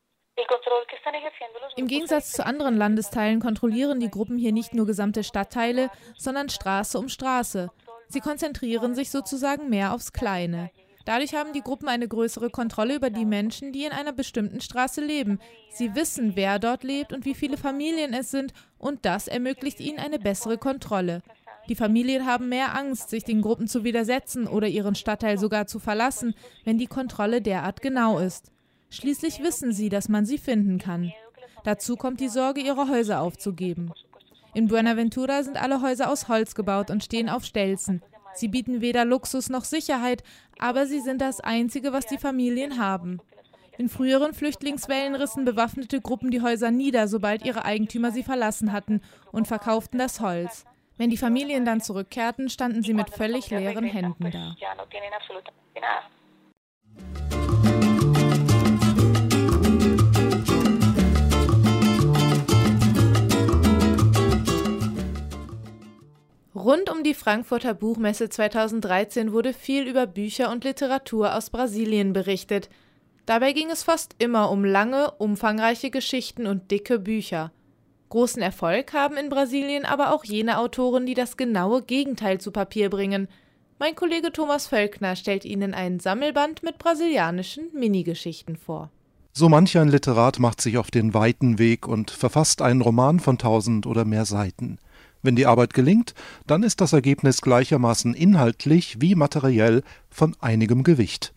Im 1.77 1.87
Gegensatz 1.87 2.33
zu 2.33 2.45
anderen 2.45 2.77
Landesteilen 2.77 3.41
kontrollieren 3.41 4.01
die 4.01 4.11
Gruppen 4.11 4.39
hier 4.39 4.53
nicht 4.53 4.75
nur 4.75 4.87
gesamte 4.87 5.25
Stadtteile, 5.25 5.91
sondern 6.17 6.49
Straße 6.49 6.99
um 6.99 7.09
Straße. 7.09 7.71
Sie 8.09 8.21
konzentrieren 8.21 8.95
sich 8.95 9.11
sozusagen 9.11 9.71
mehr 9.71 9.95
aufs 9.95 10.13
Kleine. 10.13 10.71
Dadurch 11.05 11.35
haben 11.35 11.53
die 11.53 11.63
Gruppen 11.63 11.89
eine 11.89 12.07
größere 12.07 12.51
Kontrolle 12.51 12.95
über 12.95 13.11
die 13.11 13.25
Menschen, 13.25 13.73
die 13.73 13.85
in 13.85 13.93
einer 13.93 14.13
bestimmten 14.13 14.61
Straße 14.61 15.01
leben. 15.01 15.41
Sie 15.71 15.95
wissen, 15.95 16.37
wer 16.37 16.59
dort 16.59 16.85
lebt 16.85 17.13
und 17.13 17.25
wie 17.25 17.35
viele 17.35 17.57
Familien 17.57 18.13
es 18.15 18.31
sind, 18.31 18.53
und 18.79 19.05
das 19.05 19.27
ermöglicht 19.27 19.81
ihnen 19.81 19.99
eine 19.99 20.19
bessere 20.19 20.59
Kontrolle. 20.59 21.23
Die 21.69 21.77
Familien 21.77 22.27
haben 22.27 22.49
mehr 22.49 22.77
Angst, 22.77 23.11
sich 23.11 23.25
den 23.25 23.41
Gruppen 23.41 23.69
zu 23.69 23.85
widersetzen 23.85 24.47
oder 24.47 24.67
ihren 24.67 24.95
Stadtteil 24.95 25.39
sogar 25.39 25.67
zu 25.67 25.79
verlassen, 25.79 26.35
wenn 26.65 26.79
die 26.79 26.87
Kontrolle 26.87 27.41
derart 27.41 27.81
genau 27.83 28.19
ist. 28.19 28.51
Schließlich 28.91 29.43
wissen 29.43 29.73
sie, 29.73 29.89
dass 29.89 30.09
man 30.09 30.27
sie 30.27 30.39
finden 30.39 30.79
kann. 30.79 31.13
Dazu 31.65 31.97
kommt 31.97 32.21
die 32.21 32.29
Sorge, 32.29 32.61
ihre 32.61 32.89
Häuser 32.89 33.21
aufzugeben. 33.21 33.93
In 34.55 34.69
Buenaventura 34.69 35.43
sind 35.45 35.61
alle 35.61 35.81
Häuser 35.81 36.11
aus 36.11 36.29
Holz 36.29 36.55
gebaut 36.55 36.91
und 36.91 37.05
stehen 37.05 37.29
auf 37.29 37.45
Stelzen. 37.45 38.03
Sie 38.35 38.49
bieten 38.49 38.81
weder 38.81 39.05
Luxus 39.05 39.49
noch 39.49 39.65
Sicherheit, 39.65 40.23
aber 40.59 40.87
sie 40.87 41.01
sind 41.01 41.21
das 41.21 41.41
Einzige, 41.41 41.93
was 41.93 42.07
die 42.07 42.19
Familien 42.19 42.79
haben. 42.79 43.21
In 43.79 43.89
früheren 43.89 44.35
Flüchtlingswellen 44.35 45.15
rissen 45.15 45.45
bewaffnete 45.45 46.01
Gruppen 46.01 46.31
die 46.31 46.43
Häuser 46.43 46.71
nieder, 46.71 47.09
sobald 47.09 47.45
ihre 47.45 47.65
Eigentümer 47.65 48.11
sie 48.11 48.23
verlassen 48.23 48.73
hatten, 48.73 49.01
und 49.31 49.49
verkauften 49.49 49.99
das 49.99 50.21
Holz. 50.21 50.65
Wenn 51.03 51.11
die 51.11 51.17
Familien 51.17 51.65
dann 51.65 51.81
zurückkehrten, 51.81 52.49
standen 52.49 52.85
sie 52.85 52.95
mit 52.95 53.11
völlig 53.11 53.51
leeren 53.51 53.83
Händen 53.83 54.31
da. 54.31 54.55
Rund 66.55 66.89
um 66.89 67.03
die 67.03 67.15
Frankfurter 67.15 67.75
Buchmesse 67.75 68.29
2013 68.29 69.33
wurde 69.33 69.53
viel 69.55 69.89
über 69.89 70.07
Bücher 70.07 70.53
und 70.53 70.63
Literatur 70.63 71.35
aus 71.35 71.51
Brasilien 71.51 72.13
berichtet. 72.13 72.69
Dabei 73.27 73.53
ging 73.53 73.73
es 73.73 73.83
fast 73.83 74.15
immer 74.21 74.53
um 74.53 74.65
lange, 74.65 75.11
umfangreiche 75.19 75.91
Geschichten 75.91 76.47
und 76.47 76.71
dicke 76.71 77.01
Bücher. 77.01 77.51
Großen 78.13 78.43
Erfolg 78.43 78.93
haben 78.93 79.17
in 79.17 79.31
Brasilien 79.31 79.87
aber 79.87 80.13
auch 80.13 80.23
jene 80.23 80.59
Autoren, 80.59 81.07
die 81.07 81.15
das 81.15 81.39
genaue 81.39 81.81
Gegenteil 81.81 82.39
zu 82.43 82.51
Papier 82.51 82.91
bringen. 82.91 83.27
Mein 83.79 83.95
Kollege 83.95 84.31
Thomas 84.31 84.67
Völkner 84.67 85.17
stellt 85.17 85.47
Ihnen 85.47 85.73
einen 85.73 85.99
Sammelband 85.99 86.63
mit 86.63 86.77
brasilianischen 86.77 87.71
Minigeschichten 87.73 88.59
vor. 88.59 88.91
So 89.33 89.49
manch 89.49 89.79
ein 89.79 89.89
Literat 89.89 90.41
macht 90.41 90.61
sich 90.61 90.77
auf 90.77 90.91
den 90.91 91.15
weiten 91.15 91.59
Weg 91.59 91.89
und 91.89 92.11
verfasst 92.11 92.61
einen 92.61 92.83
Roman 92.83 93.19
von 93.19 93.39
tausend 93.39 93.87
oder 93.87 94.05
mehr 94.05 94.27
Seiten. 94.27 94.77
Wenn 95.23 95.35
die 95.35 95.47
Arbeit 95.47 95.73
gelingt, 95.73 96.13
dann 96.47 96.65
ist 96.65 96.83
das 96.83 96.93
Ergebnis 96.93 97.41
gleichermaßen 97.41 98.13
inhaltlich 98.13 99.01
wie 99.01 99.15
materiell 99.15 99.83
von 100.11 100.37
einigem 100.39 100.83
Gewicht. 100.83 101.33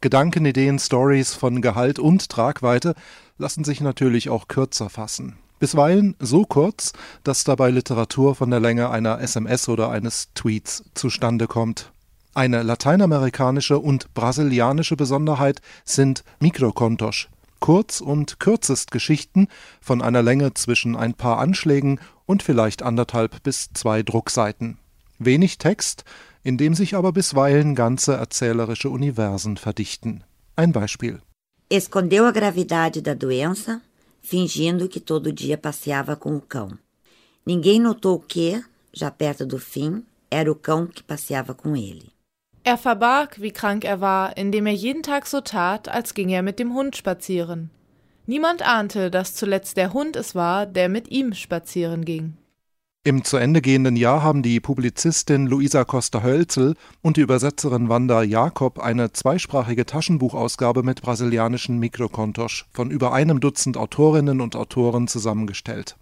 Gedanken, 0.00 0.44
Ideen, 0.44 0.80
Stories 0.80 1.34
von 1.34 1.62
Gehalt 1.62 2.00
und 2.00 2.28
Tragweite 2.28 2.96
lassen 3.38 3.62
sich 3.62 3.80
natürlich 3.80 4.28
auch 4.28 4.48
kürzer 4.48 4.90
fassen. 4.90 5.38
Bisweilen 5.58 6.16
so 6.18 6.44
kurz, 6.44 6.92
dass 7.24 7.44
dabei 7.44 7.70
Literatur 7.70 8.34
von 8.34 8.50
der 8.50 8.60
Länge 8.60 8.90
einer 8.90 9.20
SMS 9.20 9.68
oder 9.68 9.90
eines 9.90 10.28
Tweets 10.34 10.84
zustande 10.94 11.46
kommt. 11.46 11.92
Eine 12.34 12.62
lateinamerikanische 12.62 13.78
und 13.78 14.12
brasilianische 14.12 14.96
Besonderheit 14.96 15.62
sind 15.86 16.22
Mikrokontos, 16.40 17.28
Kurz- 17.60 18.02
und 18.02 18.38
Kürzestgeschichten 18.38 19.48
von 19.80 20.02
einer 20.02 20.22
Länge 20.22 20.52
zwischen 20.52 20.96
ein 20.96 21.14
paar 21.14 21.38
Anschlägen 21.38 21.98
und 22.26 22.42
vielleicht 22.42 22.82
anderthalb 22.82 23.42
bis 23.42 23.70
zwei 23.72 24.02
Druckseiten. 24.02 24.76
Wenig 25.18 25.56
Text, 25.56 26.04
in 26.42 26.58
dem 26.58 26.74
sich 26.74 26.94
aber 26.94 27.12
bisweilen 27.12 27.74
ganze 27.74 28.14
erzählerische 28.14 28.90
Universen 28.90 29.56
verdichten. 29.56 30.22
Ein 30.54 30.72
Beispiel. 30.72 31.20
Escondeu 31.70 32.26
a 32.26 32.30
gravidade 32.30 33.02
da 33.02 33.14
doença, 33.14 33.80
fingindo 34.26 34.88
que 34.88 34.98
todo 34.98 35.32
dia 35.32 35.56
passeava 35.56 36.16
com 36.16 36.34
o 36.34 36.40
cão. 36.40 36.76
Ninguém 37.46 37.78
notou 37.78 38.18
que, 38.18 38.60
já 38.92 39.08
perto 39.08 39.46
do 39.46 39.56
fim, 39.56 40.02
era 40.28 40.50
o 40.50 40.54
cão 40.56 40.84
que 40.84 41.00
passeava 41.00 41.54
com 41.54 41.76
ele. 41.76 42.10
Er 42.64 42.76
verbarg, 42.76 43.40
wie 43.40 43.52
krank 43.52 43.86
er 43.86 44.00
war, 44.00 44.34
indem 44.36 44.66
er 44.66 44.74
jeden 44.74 45.02
Tag 45.02 45.28
so 45.28 45.40
tat, 45.40 45.88
als 45.88 46.12
ging 46.12 46.32
er 46.32 46.42
mit 46.42 46.58
dem 46.58 46.74
Hund 46.74 46.96
spazieren. 46.96 47.70
Niemand 48.26 48.62
ahnte, 48.62 49.12
dass 49.12 49.36
zuletzt 49.36 49.76
der 49.76 49.92
Hund 49.92 50.16
es 50.16 50.34
war, 50.34 50.66
der 50.66 50.88
mit 50.88 51.08
ihm 51.08 51.32
spazieren 51.32 52.04
ging. 52.04 52.36
Im 53.06 53.22
zu 53.22 53.36
Ende 53.36 53.62
gehenden 53.62 53.94
Jahr 53.94 54.24
haben 54.24 54.42
die 54.42 54.58
Publizistin 54.58 55.46
Luisa 55.46 55.84
Costa-Hölzel 55.84 56.74
und 57.02 57.16
die 57.16 57.20
Übersetzerin 57.20 57.88
Wanda 57.88 58.24
Jakob 58.24 58.80
eine 58.80 59.12
zweisprachige 59.12 59.86
Taschenbuchausgabe 59.86 60.82
mit 60.82 61.02
brasilianischen 61.02 61.78
Mikrokontos 61.78 62.64
von 62.72 62.90
über 62.90 63.12
einem 63.12 63.38
Dutzend 63.38 63.76
Autorinnen 63.76 64.40
und 64.40 64.56
Autoren 64.56 65.06
zusammengestellt. 65.06 65.94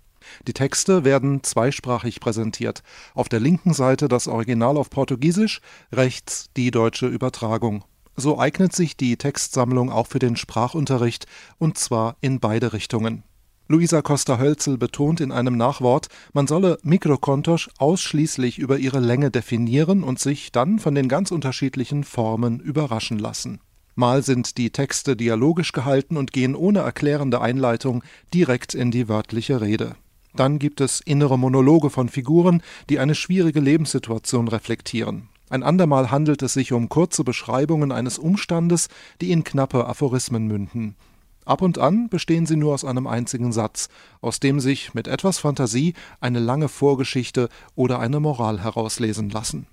Die 0.46 0.54
Texte 0.54 1.04
werden 1.04 1.42
zweisprachig 1.42 2.20
präsentiert. 2.20 2.82
Auf 3.14 3.28
der 3.28 3.40
linken 3.40 3.74
Seite 3.74 4.08
das 4.08 4.26
Original 4.26 4.78
auf 4.78 4.88
Portugiesisch, 4.88 5.60
rechts 5.92 6.48
die 6.56 6.70
deutsche 6.70 7.06
Übertragung. 7.06 7.84
So 8.16 8.38
eignet 8.38 8.74
sich 8.74 8.96
die 8.96 9.18
Textsammlung 9.18 9.92
auch 9.92 10.06
für 10.06 10.20
den 10.20 10.36
Sprachunterricht, 10.36 11.26
und 11.58 11.76
zwar 11.76 12.16
in 12.22 12.40
beide 12.40 12.72
Richtungen. 12.72 13.24
Luisa 13.66 14.02
Costa-Hölzel 14.02 14.76
betont 14.76 15.22
in 15.22 15.32
einem 15.32 15.56
Nachwort, 15.56 16.08
man 16.34 16.46
solle 16.46 16.78
Mikrokontos 16.82 17.70
ausschließlich 17.78 18.58
über 18.58 18.76
ihre 18.76 19.00
Länge 19.00 19.30
definieren 19.30 20.02
und 20.02 20.18
sich 20.18 20.52
dann 20.52 20.78
von 20.78 20.94
den 20.94 21.08
ganz 21.08 21.30
unterschiedlichen 21.30 22.04
Formen 22.04 22.60
überraschen 22.60 23.18
lassen. 23.18 23.60
Mal 23.94 24.22
sind 24.22 24.58
die 24.58 24.68
Texte 24.68 25.16
dialogisch 25.16 25.72
gehalten 25.72 26.18
und 26.18 26.32
gehen 26.32 26.54
ohne 26.54 26.80
erklärende 26.80 27.40
Einleitung 27.40 28.04
direkt 28.34 28.74
in 28.74 28.90
die 28.90 29.08
wörtliche 29.08 29.62
Rede. 29.62 29.94
Dann 30.36 30.58
gibt 30.58 30.82
es 30.82 31.00
innere 31.00 31.38
Monologe 31.38 31.88
von 31.88 32.10
Figuren, 32.10 32.62
die 32.90 32.98
eine 32.98 33.14
schwierige 33.14 33.60
Lebenssituation 33.60 34.48
reflektieren. 34.48 35.28
Ein 35.48 35.62
andermal 35.62 36.10
handelt 36.10 36.42
es 36.42 36.52
sich 36.52 36.72
um 36.72 36.90
kurze 36.90 37.24
Beschreibungen 37.24 37.92
eines 37.92 38.18
Umstandes, 38.18 38.88
die 39.22 39.30
in 39.30 39.42
knappe 39.42 39.86
Aphorismen 39.86 40.48
münden. 40.48 40.96
Ab 41.44 41.62
und 41.62 41.78
an 41.78 42.08
bestehen 42.08 42.46
sie 42.46 42.56
nur 42.56 42.74
aus 42.74 42.84
einem 42.84 43.06
einzigen 43.06 43.52
Satz, 43.52 43.88
aus 44.20 44.40
dem 44.40 44.60
sich 44.60 44.94
mit 44.94 45.08
etwas 45.08 45.38
Fantasie 45.38 45.94
eine 46.20 46.40
lange 46.40 46.68
Vorgeschichte 46.68 47.48
oder 47.74 47.98
eine 47.98 48.20
Moral 48.20 48.62
herauslesen 48.62 49.30
lassen. 49.30 49.66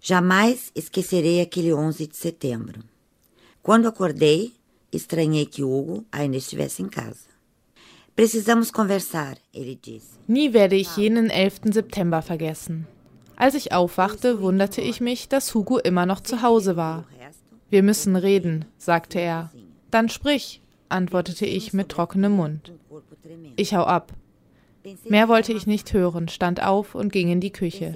Jamais 0.00 0.70
esquecerei 0.74 1.42
aquele 1.42 1.74
11 1.74 2.06
de 2.06 2.16
setembro. 2.16 2.80
Quando 3.62 3.88
acordei, 3.88 4.52
estranhei 4.92 5.46
que 5.46 5.64
Hugo 5.64 6.04
ainda 6.12 6.36
estivesse 6.36 6.82
em 6.82 6.88
casa. 6.88 7.28
Precisamos 8.14 8.70
conversar, 8.70 9.36
ele 9.52 9.74
disse. 9.74 10.18
Nie 10.26 10.52
werde 10.52 10.76
ich 10.76 10.96
jenen 10.96 11.28
11. 11.28 11.72
September 11.72 12.22
vergessen. 12.22 12.86
Als 13.36 13.54
ich 13.54 13.72
aufwachte, 13.72 14.40
wunderte 14.40 14.80
ich 14.80 15.00
mich, 15.00 15.28
dass 15.28 15.54
Hugo 15.54 15.78
immer 15.78 16.06
noch 16.06 16.20
zu 16.20 16.40
Hause 16.40 16.76
war. 16.76 17.04
Wir 17.68 17.82
müssen 17.82 18.16
reden, 18.16 18.64
sagte 18.78 19.20
er. 19.20 19.50
Dann 19.90 20.08
sprich, 20.08 20.62
antwortete 20.88 21.46
ich 21.46 21.72
mit 21.72 21.88
trockenem 21.88 22.32
Mund. 22.32 22.72
Ich 23.56 23.74
hau 23.74 23.82
ab. 23.82 24.12
Mehr 25.08 25.28
wollte 25.28 25.52
ich 25.52 25.66
nicht 25.66 25.92
hören, 25.92 26.28
stand 26.28 26.62
auf 26.62 26.94
und 26.94 27.12
ging 27.12 27.28
in 27.28 27.40
die 27.40 27.52
Küche. 27.52 27.94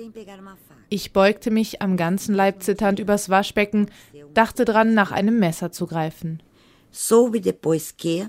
Ich 0.89 1.13
beugte 1.13 1.51
mich 1.51 1.83
am 1.83 1.97
ganzen 1.97 2.35
Leib 2.35 2.63
zitternd 2.63 2.99
übers 2.99 3.29
Waschbecken, 3.29 3.91
dachte 4.35 4.65
dran, 4.65 4.95
nach 4.95 5.13
einem 5.13 5.39
Messer 5.39 5.71
zu 5.71 5.87
greifen. 5.87 6.43
Soube 6.91 7.41
depois 7.41 7.97
que 7.97 8.29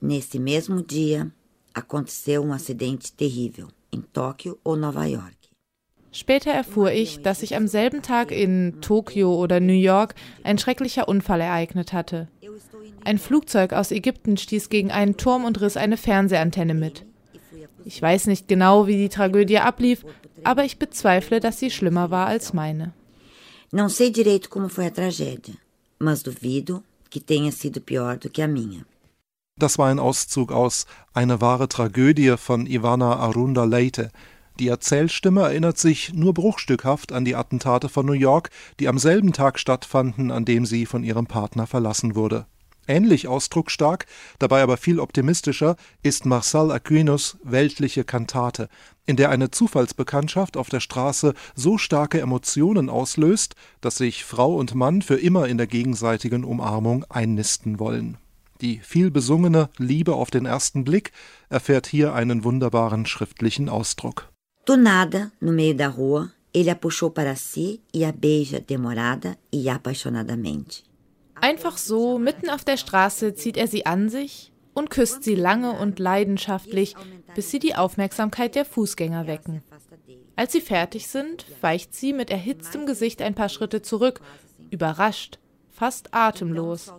Nesse 0.00 0.38
mesmo 0.38 0.82
dia, 0.82 1.32
aconteceu 1.74 2.42
um 2.42 2.52
acidente 2.52 3.12
terrível 3.12 3.68
em 3.90 4.02
Tóquio 4.02 4.58
ou 4.62 4.76
Nova 4.76 5.06
York. 5.06 5.34
Später 6.12 6.50
erfuhr 6.50 6.92
ich, 6.92 7.22
dass 7.22 7.40
sich 7.40 7.56
am 7.56 7.66
selben 7.66 8.02
Tag 8.02 8.30
in 8.30 8.80
Tokio 8.80 9.34
oder 9.34 9.60
New 9.60 9.72
York 9.72 10.14
ein 10.44 10.58
schrecklicher 10.58 11.08
Unfall 11.08 11.40
ereignet 11.40 11.92
hatte. 11.92 12.28
Ein 13.06 13.18
Flugzeug 13.18 13.72
aus 13.72 13.92
Ägypten 13.92 14.36
stieß 14.36 14.68
gegen 14.68 14.90
einen 14.90 15.16
Turm 15.16 15.44
und 15.44 15.60
riss 15.60 15.76
eine 15.76 15.96
Fernsehantenne 15.96 16.74
mit. 16.74 17.06
Ich 17.84 18.02
weiß 18.02 18.26
nicht 18.26 18.48
genau, 18.48 18.88
wie 18.88 18.96
die 18.96 19.08
Tragödie 19.08 19.60
ablief, 19.60 20.04
aber 20.42 20.64
ich 20.64 20.80
bezweifle, 20.80 21.38
dass 21.38 21.60
sie 21.60 21.70
schlimmer 21.70 22.10
war 22.10 22.26
als 22.26 22.52
meine. 22.52 22.92
Não 23.70 23.88
sei 23.88 24.10
direito 24.10 24.48
como 24.48 24.68
foi 24.68 24.86
a 24.86 24.90
tragédia, 24.90 25.54
mas 26.00 26.24
duvido 26.24 26.82
que 27.08 27.20
tenha 27.20 27.52
sido 27.52 27.80
pior 27.80 28.16
do 28.16 28.28
que 28.28 28.42
a 28.42 28.48
minha. 28.48 28.84
Das 29.56 29.78
war 29.78 29.88
ein 29.88 30.00
Auszug 30.00 30.50
aus 30.50 30.86
Eine 31.14 31.40
wahre 31.40 31.68
Tragödie 31.68 32.36
von 32.36 32.66
Ivana 32.66 33.14
Arunda 33.14 33.62
Leite. 33.64 34.10
Die 34.58 34.66
Erzählstimme 34.66 35.42
erinnert 35.42 35.78
sich 35.78 36.12
nur 36.12 36.34
bruchstückhaft 36.34 37.12
an 37.12 37.24
die 37.24 37.36
Attentate 37.36 37.88
von 37.88 38.04
New 38.04 38.14
York, 38.14 38.50
die 38.80 38.88
am 38.88 38.98
selben 38.98 39.32
Tag 39.32 39.60
stattfanden, 39.60 40.32
an 40.32 40.44
dem 40.44 40.66
sie 40.66 40.86
von 40.86 41.04
ihrem 41.04 41.26
Partner 41.26 41.68
verlassen 41.68 42.16
wurde. 42.16 42.46
Ähnlich 42.88 43.28
ausdrucksstark, 43.28 44.06
dabei 44.38 44.62
aber 44.62 44.76
viel 44.76 45.00
optimistischer, 45.00 45.76
ist 46.02 46.26
Marcel 46.26 46.70
Aquinos 46.70 47.36
Weltliche 47.42 48.04
Kantate, 48.04 48.68
in 49.06 49.16
der 49.16 49.30
eine 49.30 49.50
Zufallsbekanntschaft 49.50 50.56
auf 50.56 50.68
der 50.68 50.80
Straße 50.80 51.34
so 51.54 51.78
starke 51.78 52.20
Emotionen 52.20 52.88
auslöst, 52.90 53.54
dass 53.80 53.96
sich 53.96 54.24
Frau 54.24 54.54
und 54.54 54.74
Mann 54.74 55.02
für 55.02 55.16
immer 55.16 55.48
in 55.48 55.58
der 55.58 55.66
gegenseitigen 55.66 56.44
Umarmung 56.44 57.04
einnisten 57.08 57.78
wollen. 57.78 58.18
Die 58.60 58.78
viel 58.78 59.10
besungene 59.10 59.68
Liebe 59.76 60.14
auf 60.14 60.30
den 60.30 60.46
ersten 60.46 60.84
Blick 60.84 61.12
erfährt 61.50 61.86
hier 61.86 62.14
einen 62.14 62.42
wunderbaren 62.42 63.04
schriftlichen 63.04 63.68
Ausdruck. 63.68 64.30
Do 64.64 64.76
nada, 64.76 65.30
no 65.40 65.52
meio 65.52 65.74
da 65.74 65.88
rua, 65.88 66.32
ele 66.52 66.70
a 66.70 66.74
puxou 66.74 67.10
para 67.10 67.36
si 67.36 67.80
e 67.92 68.04
a 68.04 68.12
beija 68.12 68.60
demorada 68.60 69.36
e 69.52 69.68
apaixonadamente. 69.68 70.85
Einfach 71.40 71.76
so, 71.78 72.18
mitten 72.18 72.50
auf 72.50 72.64
der 72.64 72.76
Straße, 72.76 73.34
zieht 73.34 73.56
er 73.56 73.66
sie 73.66 73.86
an 73.86 74.08
sich 74.08 74.52
und 74.74 74.90
küsst 74.90 75.24
sie 75.24 75.34
lange 75.34 75.72
und 75.72 75.98
leidenschaftlich, 75.98 76.94
bis 77.34 77.50
sie 77.50 77.58
die 77.58 77.74
Aufmerksamkeit 77.74 78.54
der 78.54 78.64
Fußgänger 78.64 79.26
wecken. 79.26 79.62
Als 80.36 80.52
sie 80.52 80.60
fertig 80.60 81.08
sind, 81.08 81.46
weicht 81.62 81.94
sie 81.94 82.12
mit 82.12 82.30
erhitztem 82.30 82.86
Gesicht 82.86 83.22
ein 83.22 83.34
paar 83.34 83.48
Schritte 83.48 83.80
zurück, 83.80 84.20
überrascht, 84.70 85.38
fast 85.70 86.12
atemlos. 86.12 86.92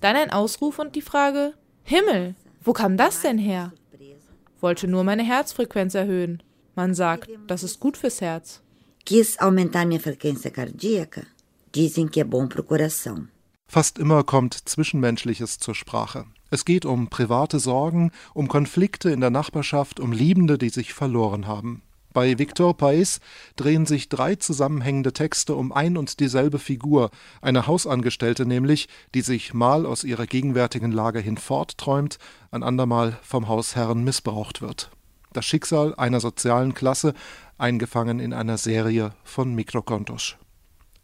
Dann 0.00 0.16
ein 0.16 0.30
Ausruf 0.30 0.78
und 0.78 0.96
die 0.96 1.02
Frage, 1.02 1.54
Himmel, 1.84 2.34
wo 2.62 2.72
kam 2.72 2.96
das 2.96 3.22
denn 3.22 3.38
her? 3.38 3.72
Wollte 4.60 4.88
nur 4.88 5.04
meine 5.04 5.22
Herzfrequenz 5.22 5.94
erhöhen. 5.94 6.42
Man 6.74 6.94
sagt, 6.94 7.30
das 7.46 7.62
ist 7.62 7.78
gut 7.78 7.96
fürs 7.96 8.20
Herz. 8.20 8.62
Quis 9.06 9.38
aumentar 9.38 9.86
minha 9.86 10.00
frequência 10.00 10.50
cardíaca? 10.50 11.22
Dizem 11.72 12.08
que 12.08 12.20
é 12.20 12.24
bom 12.24 12.48
pro 12.48 12.64
coração. 12.64 13.28
Fast 13.68 13.98
immer 13.98 14.24
kommt 14.24 14.68
Zwischenmenschliches 14.68 15.58
zur 15.58 15.74
Sprache. 15.74 16.24
Es 16.50 16.64
geht 16.64 16.84
um 16.84 17.08
private 17.08 17.58
Sorgen, 17.58 18.12
um 18.32 18.48
Konflikte 18.48 19.10
in 19.10 19.20
der 19.20 19.30
Nachbarschaft, 19.30 19.98
um 20.00 20.12
Liebende, 20.12 20.58
die 20.58 20.68
sich 20.68 20.94
verloren 20.94 21.46
haben. 21.46 21.82
Bei 22.12 22.38
Victor 22.38 22.74
Pais 22.74 23.20
drehen 23.56 23.84
sich 23.84 24.08
drei 24.08 24.36
zusammenhängende 24.36 25.12
Texte 25.12 25.54
um 25.54 25.70
ein 25.70 25.98
und 25.98 26.18
dieselbe 26.18 26.58
Figur, 26.58 27.10
eine 27.42 27.66
Hausangestellte 27.66 28.46
nämlich, 28.46 28.88
die 29.14 29.20
sich 29.20 29.52
mal 29.52 29.84
aus 29.84 30.02
ihrer 30.02 30.26
gegenwärtigen 30.26 30.92
Lage 30.92 31.18
hinfortträumt, 31.18 32.18
ein 32.50 32.62
andermal 32.62 33.18
vom 33.20 33.48
Hausherrn 33.48 34.02
missbraucht 34.02 34.62
wird. 34.62 34.90
Das 35.34 35.44
Schicksal 35.44 35.94
einer 35.96 36.20
sozialen 36.20 36.72
Klasse, 36.72 37.12
eingefangen 37.58 38.20
in 38.20 38.32
einer 38.32 38.56
Serie 38.56 39.12
von 39.22 39.54
Mikrokontos. 39.54 40.36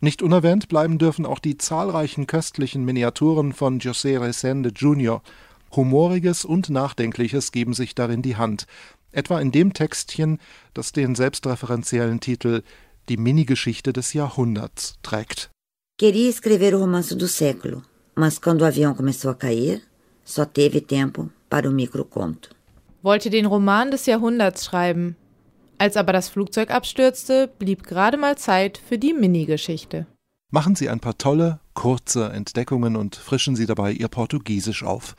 Nicht 0.05 0.21
unerwähnt 0.21 0.69
bleiben 0.69 0.99
dürfen 0.99 1.25
auch 1.25 1.39
die 1.39 1.57
zahlreichen 1.57 2.27
köstlichen 2.27 2.85
Miniaturen 2.85 3.53
von 3.53 3.79
José 3.79 4.21
Resende 4.21 4.71
Jr. 4.71 5.23
Humoriges 5.77 6.45
und 6.45 6.71
Nachdenkliches 6.71 7.53
geben 7.53 7.73
sich 7.73 7.95
darin 7.95 8.21
die 8.21 8.35
Hand, 8.37 8.67
etwa 9.13 9.41
in 9.41 9.53
dem 9.53 9.75
Textchen, 9.75 10.41
das 10.75 10.91
den 10.91 11.15
selbstreferenziellen 11.15 12.19
Titel 12.19 12.65
Die 13.09 13.17
Minigeschichte 13.17 13.93
des 13.93 14.13
Jahrhunderts 14.13 14.97
trägt. 15.05 15.51
Queria 16.01 16.29
escrever 16.29 16.75
o 16.75 16.81
romance 16.81 17.15
do 17.15 17.29
século, 17.29 17.83
mas 18.17 18.41
quando 18.41 18.63
o 18.63 18.65
avião 18.65 18.95
começou 18.95 19.31
a 19.31 19.37
cair, 19.37 19.83
só 20.25 20.45
teve 20.45 20.81
tempo 20.81 21.31
para 21.49 21.69
o 21.69 21.73
microconto. 21.73 22.51
wollte 23.03 23.31
den 23.31 23.47
Roman 23.47 23.91
des 23.91 24.07
Jahrhunderts 24.07 24.65
schreiben. 24.65 25.17
Als 25.83 25.97
aber 25.97 26.13
das 26.13 26.29
Flugzeug 26.29 26.71
abstürzte, 26.71 27.49
blieb 27.59 27.83
gerade 27.83 28.17
mal 28.17 28.39
Zeit 28.39 28.79
für 28.79 28.99
die 28.99 29.13
Minigeschichte. 29.13 30.07
Machen 30.53 30.77
Sie 30.77 30.89
ein 30.89 31.01
paar 31.01 31.19
tolle, 31.19 31.59
kurze 31.75 32.29
Entdeckungen 32.29 32.95
und 32.95 33.17
frischen 33.17 33.57
Sie 33.57 33.67
dabei 33.67 33.91
Ihr 33.91 34.07
Portugiesisch 34.07 34.85
auf. 34.85 35.17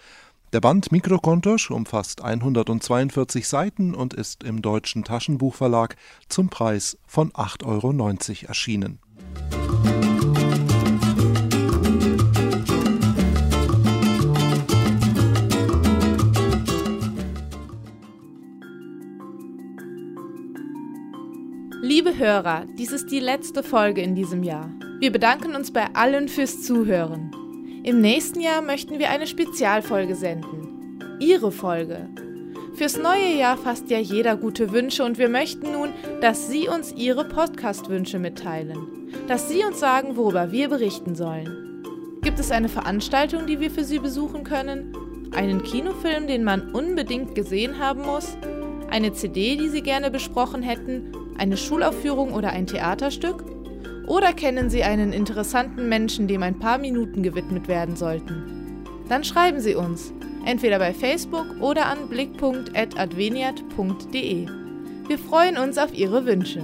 Der 0.53 0.61
Band 0.61 0.89
Mikrokontos 0.93 1.69
umfasst 1.69 2.23
142 2.23 3.45
Seiten 3.45 3.93
und 3.93 4.13
ist 4.13 4.43
im 4.43 4.61
Deutschen 4.61 5.03
Taschenbuchverlag 5.03 5.97
zum 6.29 6.47
Preis 6.47 6.97
von 7.05 7.33
8,90 7.33 7.65
Euro 7.65 8.47
erschienen. 8.47 8.99
Liebe 22.03 22.17
Hörer, 22.17 22.65
dies 22.77 22.91
ist 22.91 23.11
die 23.11 23.21
letzte 23.21 23.63
Folge 23.63 24.01
in 24.01 24.13
diesem 24.13 24.43
Jahr. 24.43 24.69
Wir 24.99 25.09
bedanken 25.09 25.55
uns 25.55 25.71
bei 25.71 25.85
allen 25.93 26.27
fürs 26.27 26.61
Zuhören. 26.61 27.31
Im 27.85 28.01
nächsten 28.01 28.41
Jahr 28.41 28.61
möchten 28.61 28.99
wir 28.99 29.09
eine 29.09 29.25
Spezialfolge 29.25 30.13
senden. 30.13 30.99
Ihre 31.21 31.49
Folge. 31.49 32.09
Fürs 32.75 32.97
neue 32.97 33.37
Jahr 33.37 33.55
fasst 33.55 33.89
ja 33.89 33.99
jeder 33.99 34.35
gute 34.35 34.73
Wünsche 34.73 35.05
und 35.05 35.17
wir 35.17 35.29
möchten 35.29 35.71
nun, 35.71 35.93
dass 36.19 36.49
Sie 36.49 36.67
uns 36.67 36.91
Ihre 36.91 37.23
Podcast-Wünsche 37.23 38.19
mitteilen. 38.19 39.09
Dass 39.29 39.47
Sie 39.47 39.63
uns 39.63 39.79
sagen, 39.79 40.17
worüber 40.17 40.51
wir 40.51 40.67
berichten 40.67 41.15
sollen. 41.15 41.85
Gibt 42.21 42.37
es 42.37 42.51
eine 42.51 42.67
Veranstaltung, 42.67 43.47
die 43.47 43.61
wir 43.61 43.71
für 43.71 43.85
Sie 43.85 43.99
besuchen 43.99 44.43
können? 44.43 45.31
Einen 45.33 45.63
Kinofilm, 45.63 46.27
den 46.27 46.43
man 46.43 46.73
unbedingt 46.73 47.33
gesehen 47.33 47.79
haben 47.79 48.01
muss? 48.01 48.35
Eine 48.89 49.13
CD, 49.13 49.55
die 49.55 49.69
Sie 49.69 49.81
gerne 49.81 50.11
besprochen 50.11 50.63
hätten? 50.63 51.22
Eine 51.37 51.57
Schulaufführung 51.57 52.33
oder 52.33 52.51
ein 52.51 52.67
Theaterstück? 52.67 53.43
Oder 54.07 54.31
kennen 54.33 54.69
Sie 54.69 54.83
einen 54.83 55.11
interessanten 55.13 55.87
Menschen, 55.89 56.27
dem 56.27 56.43
ein 56.43 56.59
paar 56.59 56.77
Minuten 56.77 57.23
gewidmet 57.23 57.67
werden 57.67 57.95
sollten? 57.95 58.83
Dann 59.09 59.23
schreiben 59.23 59.59
Sie 59.59 59.73
uns, 59.75 60.13
entweder 60.45 60.77
bei 60.79 60.93
Facebook 60.93 61.47
oder 61.61 61.85
an 61.85 62.09
blickpunkt.adveniat.de. 62.09 64.47
Wir 65.07 65.19
freuen 65.19 65.57
uns 65.57 65.77
auf 65.77 65.93
Ihre 65.93 66.25
Wünsche. 66.25 66.63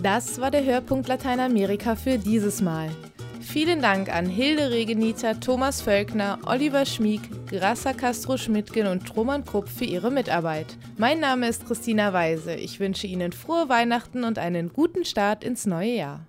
Das 0.00 0.40
war 0.40 0.50
der 0.50 0.64
Hörpunkt 0.64 1.08
Lateinamerika 1.08 1.94
für 1.96 2.18
dieses 2.18 2.62
Mal. 2.62 2.88
Vielen 3.50 3.80
Dank 3.80 4.14
an 4.14 4.26
Hilde 4.26 4.70
Regeniter, 4.70 5.40
Thomas 5.40 5.80
Völkner, 5.80 6.38
Oliver 6.44 6.84
Schmieg, 6.84 7.22
Grassa 7.46 7.94
Castro-Schmidtgen 7.94 8.86
und 8.86 9.16
Roman 9.16 9.42
Krupp 9.42 9.70
für 9.70 9.86
ihre 9.86 10.10
Mitarbeit. 10.10 10.76
Mein 10.98 11.20
Name 11.20 11.48
ist 11.48 11.66
Christina 11.66 12.12
Weise. 12.12 12.54
Ich 12.54 12.78
wünsche 12.78 13.06
Ihnen 13.06 13.32
frohe 13.32 13.70
Weihnachten 13.70 14.24
und 14.24 14.38
einen 14.38 14.70
guten 14.74 15.06
Start 15.06 15.44
ins 15.44 15.64
neue 15.64 15.94
Jahr. 15.94 16.27